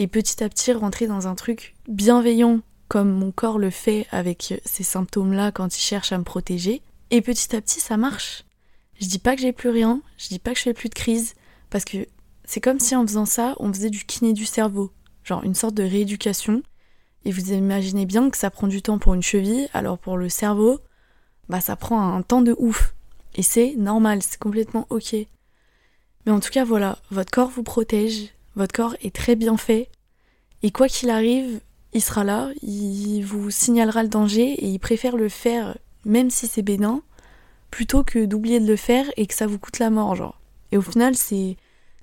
et 0.00 0.06
petit 0.06 0.42
à 0.42 0.48
petit 0.48 0.72
rentrer 0.72 1.06
dans 1.06 1.28
un 1.28 1.34
truc 1.34 1.74
bienveillant 1.86 2.60
comme 2.88 3.10
mon 3.12 3.32
corps 3.32 3.58
le 3.58 3.68
fait 3.68 4.06
avec 4.10 4.54
ces 4.64 4.82
symptômes-là 4.82 5.52
quand 5.52 5.76
il 5.76 5.80
cherche 5.82 6.10
à 6.10 6.16
me 6.16 6.24
protéger. 6.24 6.80
Et 7.10 7.20
petit 7.20 7.54
à 7.54 7.60
petit, 7.60 7.80
ça 7.80 7.98
marche. 7.98 8.44
Je 8.98 9.06
dis 9.06 9.18
pas 9.18 9.36
que 9.36 9.42
j'ai 9.42 9.52
plus 9.52 9.68
rien, 9.68 10.00
je 10.16 10.28
dis 10.28 10.38
pas 10.38 10.52
que 10.52 10.56
je 10.56 10.62
fais 10.62 10.72
plus 10.72 10.88
de 10.88 10.94
crise, 10.94 11.34
parce 11.68 11.84
que 11.84 12.08
c'est 12.44 12.62
comme 12.62 12.80
si 12.80 12.96
en 12.96 13.06
faisant 13.06 13.26
ça, 13.26 13.54
on 13.60 13.70
faisait 13.70 13.90
du 13.90 14.06
kiné 14.06 14.32
du 14.32 14.46
cerveau, 14.46 14.90
genre 15.22 15.44
une 15.44 15.54
sorte 15.54 15.74
de 15.74 15.82
rééducation. 15.82 16.62
Et 17.26 17.30
vous 17.30 17.52
imaginez 17.52 18.06
bien 18.06 18.30
que 18.30 18.38
ça 18.38 18.48
prend 18.48 18.68
du 18.68 18.80
temps 18.80 18.98
pour 18.98 19.12
une 19.12 19.22
cheville, 19.22 19.68
alors 19.74 19.98
pour 19.98 20.16
le 20.16 20.30
cerveau, 20.30 20.80
bah 21.50 21.60
ça 21.60 21.76
prend 21.76 22.16
un 22.16 22.22
temps 22.22 22.40
de 22.40 22.56
ouf. 22.58 22.94
Et 23.34 23.42
c'est 23.42 23.74
normal, 23.76 24.22
c'est 24.22 24.40
complètement 24.40 24.86
ok. 24.88 25.14
Mais 26.24 26.32
en 26.32 26.40
tout 26.40 26.50
cas, 26.50 26.64
voilà, 26.64 26.98
votre 27.10 27.30
corps 27.30 27.50
vous 27.50 27.62
protège, 27.62 28.30
votre 28.56 28.74
corps 28.74 28.96
est 29.02 29.14
très 29.14 29.36
bien 29.36 29.56
fait. 29.56 29.88
Et 30.62 30.70
quoi 30.70 30.88
qu'il 30.88 31.10
arrive, 31.10 31.60
il 31.92 32.02
sera 32.02 32.24
là, 32.24 32.50
il 32.62 33.22
vous 33.22 33.50
signalera 33.50 34.02
le 34.02 34.08
danger 34.08 34.52
et 34.52 34.66
il 34.66 34.78
préfère 34.78 35.16
le 35.16 35.28
faire 35.28 35.76
même 36.04 36.30
si 36.30 36.46
c'est 36.46 36.62
bénin, 36.62 37.02
plutôt 37.70 38.04
que 38.04 38.24
d'oublier 38.24 38.60
de 38.60 38.66
le 38.66 38.76
faire 38.76 39.06
et 39.16 39.26
que 39.26 39.34
ça 39.34 39.46
vous 39.46 39.58
coûte 39.58 39.78
la 39.78 39.90
mort, 39.90 40.14
genre. 40.14 40.40
Et 40.72 40.76
au 40.76 40.82
final, 40.82 41.14
c'est 41.14 41.56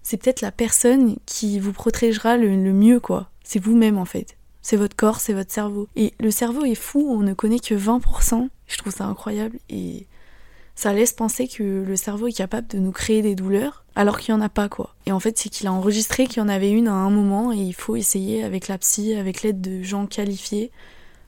c'est 0.03 0.15
peut-être 0.15 0.39
la 0.39 0.53
personne 0.53 1.17
qui 1.25 1.59
vous 1.59 1.73
protégera 1.73 2.37
le, 2.37 2.47
le 2.47 2.71
mieux, 2.71 3.01
quoi. 3.01 3.29
C'est 3.43 3.59
vous-même, 3.59 3.97
en 3.97 4.05
fait. 4.05 4.37
C'est 4.61 4.77
votre 4.77 4.95
corps, 4.95 5.19
c'est 5.19 5.33
votre 5.33 5.51
cerveau. 5.51 5.89
Et 5.97 6.13
le 6.21 6.31
cerveau 6.31 6.63
est 6.63 6.75
fou, 6.75 7.05
on 7.09 7.19
ne 7.19 7.33
connaît 7.33 7.59
que 7.59 7.75
20%. 7.75 8.47
Je 8.67 8.77
trouve 8.77 8.93
ça 8.93 9.05
incroyable. 9.05 9.59
Et 9.69 10.07
ça 10.77 10.93
laisse 10.93 11.11
penser 11.11 11.47
que 11.47 11.83
le 11.85 11.95
cerveau 11.95 12.27
est 12.27 12.37
capable 12.37 12.67
de 12.67 12.77
nous 12.77 12.91
créer 12.91 13.23
des 13.23 13.33
douleurs 13.33 13.83
alors 13.95 14.19
qu'il 14.19 14.33
n'y 14.33 14.39
en 14.39 14.45
a 14.45 14.49
pas 14.49 14.69
quoi. 14.69 14.95
Et 15.07 15.11
en 15.11 15.19
fait 15.19 15.37
c'est 15.37 15.49
qu'il 15.49 15.65
a 15.65 15.73
enregistré 15.73 16.27
qu'il 16.27 16.37
y 16.37 16.45
en 16.45 16.47
avait 16.47 16.69
une 16.69 16.87
à 16.87 16.93
un 16.93 17.09
moment 17.09 17.51
et 17.51 17.57
il 17.57 17.73
faut 17.73 17.95
essayer 17.95 18.43
avec 18.43 18.67
la 18.67 18.77
psy, 18.77 19.15
avec 19.15 19.41
l'aide 19.41 19.59
de 19.59 19.81
gens 19.81 20.05
qualifiés, 20.05 20.71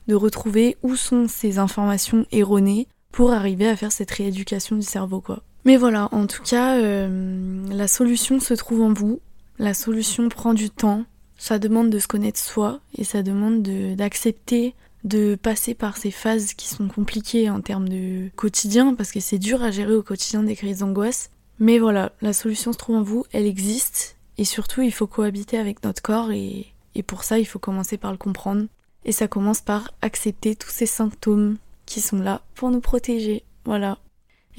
de 0.06 0.14
retrouver 0.14 0.76
où 0.84 0.94
sont 0.94 1.26
ces 1.28 1.58
informations 1.58 2.26
erronées 2.30 2.86
pour 3.10 3.32
arriver 3.32 3.68
à 3.68 3.74
faire 3.74 3.90
cette 3.90 4.12
rééducation 4.12 4.76
du 4.76 4.82
cerveau 4.82 5.20
quoi. 5.20 5.42
Mais 5.64 5.76
voilà, 5.76 6.08
en 6.12 6.26
tout 6.26 6.42
cas, 6.42 6.76
euh, 6.76 7.66
la 7.70 7.88
solution 7.88 8.40
se 8.40 8.54
trouve 8.54 8.82
en 8.82 8.92
vous. 8.92 9.20
La 9.58 9.74
solution 9.74 10.28
prend 10.28 10.54
du 10.54 10.70
temps. 10.70 11.04
Ça 11.36 11.58
demande 11.58 11.90
de 11.90 11.98
se 11.98 12.06
connaître 12.06 12.38
soi 12.38 12.80
et 12.96 13.04
ça 13.04 13.22
demande 13.22 13.62
d'accepter 13.96 14.74
de 15.04 15.34
passer 15.34 15.74
par 15.74 15.96
ces 15.96 16.10
phases 16.10 16.54
qui 16.54 16.68
sont 16.68 16.88
compliquées 16.88 17.50
en 17.50 17.60
termes 17.60 17.88
de 17.88 18.28
quotidien, 18.36 18.94
parce 18.94 19.12
que 19.12 19.20
c'est 19.20 19.38
dur 19.38 19.62
à 19.62 19.70
gérer 19.70 19.94
au 19.94 20.02
quotidien 20.02 20.42
des 20.42 20.56
crises 20.56 20.80
d'angoisse. 20.80 21.30
Mais 21.58 21.78
voilà, 21.78 22.12
la 22.20 22.32
solution 22.32 22.72
se 22.72 22.78
trouve 22.78 22.96
en 22.96 23.02
vous, 23.02 23.24
elle 23.32 23.46
existe, 23.46 24.16
et 24.38 24.44
surtout 24.44 24.82
il 24.82 24.92
faut 24.92 25.06
cohabiter 25.06 25.58
avec 25.58 25.84
notre 25.84 26.02
corps, 26.02 26.32
et, 26.32 26.66
et 26.94 27.02
pour 27.02 27.24
ça 27.24 27.38
il 27.38 27.46
faut 27.46 27.58
commencer 27.58 27.96
par 27.96 28.12
le 28.12 28.18
comprendre. 28.18 28.66
Et 29.04 29.12
ça 29.12 29.28
commence 29.28 29.60
par 29.60 29.92
accepter 30.02 30.54
tous 30.54 30.70
ces 30.70 30.86
symptômes 30.86 31.56
qui 31.86 32.00
sont 32.00 32.18
là 32.18 32.42
pour 32.54 32.70
nous 32.70 32.80
protéger. 32.80 33.44
Voilà. 33.64 33.98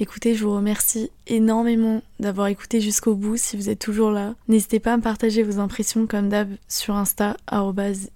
Écoutez, 0.00 0.34
je 0.34 0.44
vous 0.44 0.56
remercie 0.56 1.10
énormément 1.28 2.02
d'avoir 2.18 2.48
écouté 2.48 2.80
jusqu'au 2.80 3.14
bout 3.14 3.36
si 3.36 3.56
vous 3.56 3.68
êtes 3.68 3.78
toujours 3.78 4.10
là. 4.10 4.34
N'hésitez 4.48 4.80
pas 4.80 4.94
à 4.94 4.96
me 4.96 5.02
partager 5.02 5.44
vos 5.44 5.60
impressions 5.60 6.06
comme 6.06 6.28
d'hab 6.28 6.50
sur 6.66 6.96
Insta, 6.96 7.36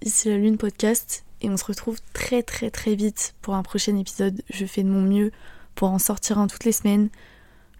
ici 0.01 0.27
la 0.27 0.37
lune 0.37 0.57
podcast 0.57 1.23
et 1.41 1.49
on 1.49 1.57
se 1.57 1.65
retrouve 1.65 1.97
très 2.13 2.43
très 2.43 2.69
très 2.69 2.95
vite 2.95 3.35
pour 3.41 3.55
un 3.55 3.63
prochain 3.63 3.95
épisode. 3.97 4.41
Je 4.49 4.65
fais 4.65 4.83
de 4.83 4.89
mon 4.89 5.01
mieux 5.01 5.31
pour 5.75 5.89
en 5.89 5.99
sortir 5.99 6.39
un 6.39 6.47
toutes 6.47 6.65
les 6.65 6.71
semaines. 6.71 7.09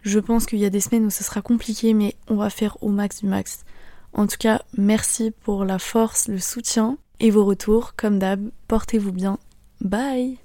Je 0.02 0.18
pense 0.18 0.46
qu'il 0.46 0.58
y 0.58 0.64
a 0.64 0.70
des 0.70 0.80
semaines 0.80 1.06
où 1.06 1.10
ce 1.10 1.24
sera 1.24 1.42
compliqué, 1.42 1.94
mais 1.94 2.14
on 2.28 2.36
va 2.36 2.50
faire 2.50 2.76
au 2.82 2.90
max 2.90 3.20
du 3.20 3.26
max. 3.26 3.64
En 4.12 4.26
tout 4.26 4.36
cas, 4.38 4.62
merci 4.76 5.32
pour 5.42 5.64
la 5.64 5.78
force, 5.78 6.28
le 6.28 6.38
soutien 6.38 6.96
et 7.20 7.30
vos 7.30 7.44
retours. 7.44 7.94
Comme 7.96 8.18
d'hab, 8.18 8.50
portez-vous 8.68 9.12
bien. 9.12 9.38
Bye 9.80 10.38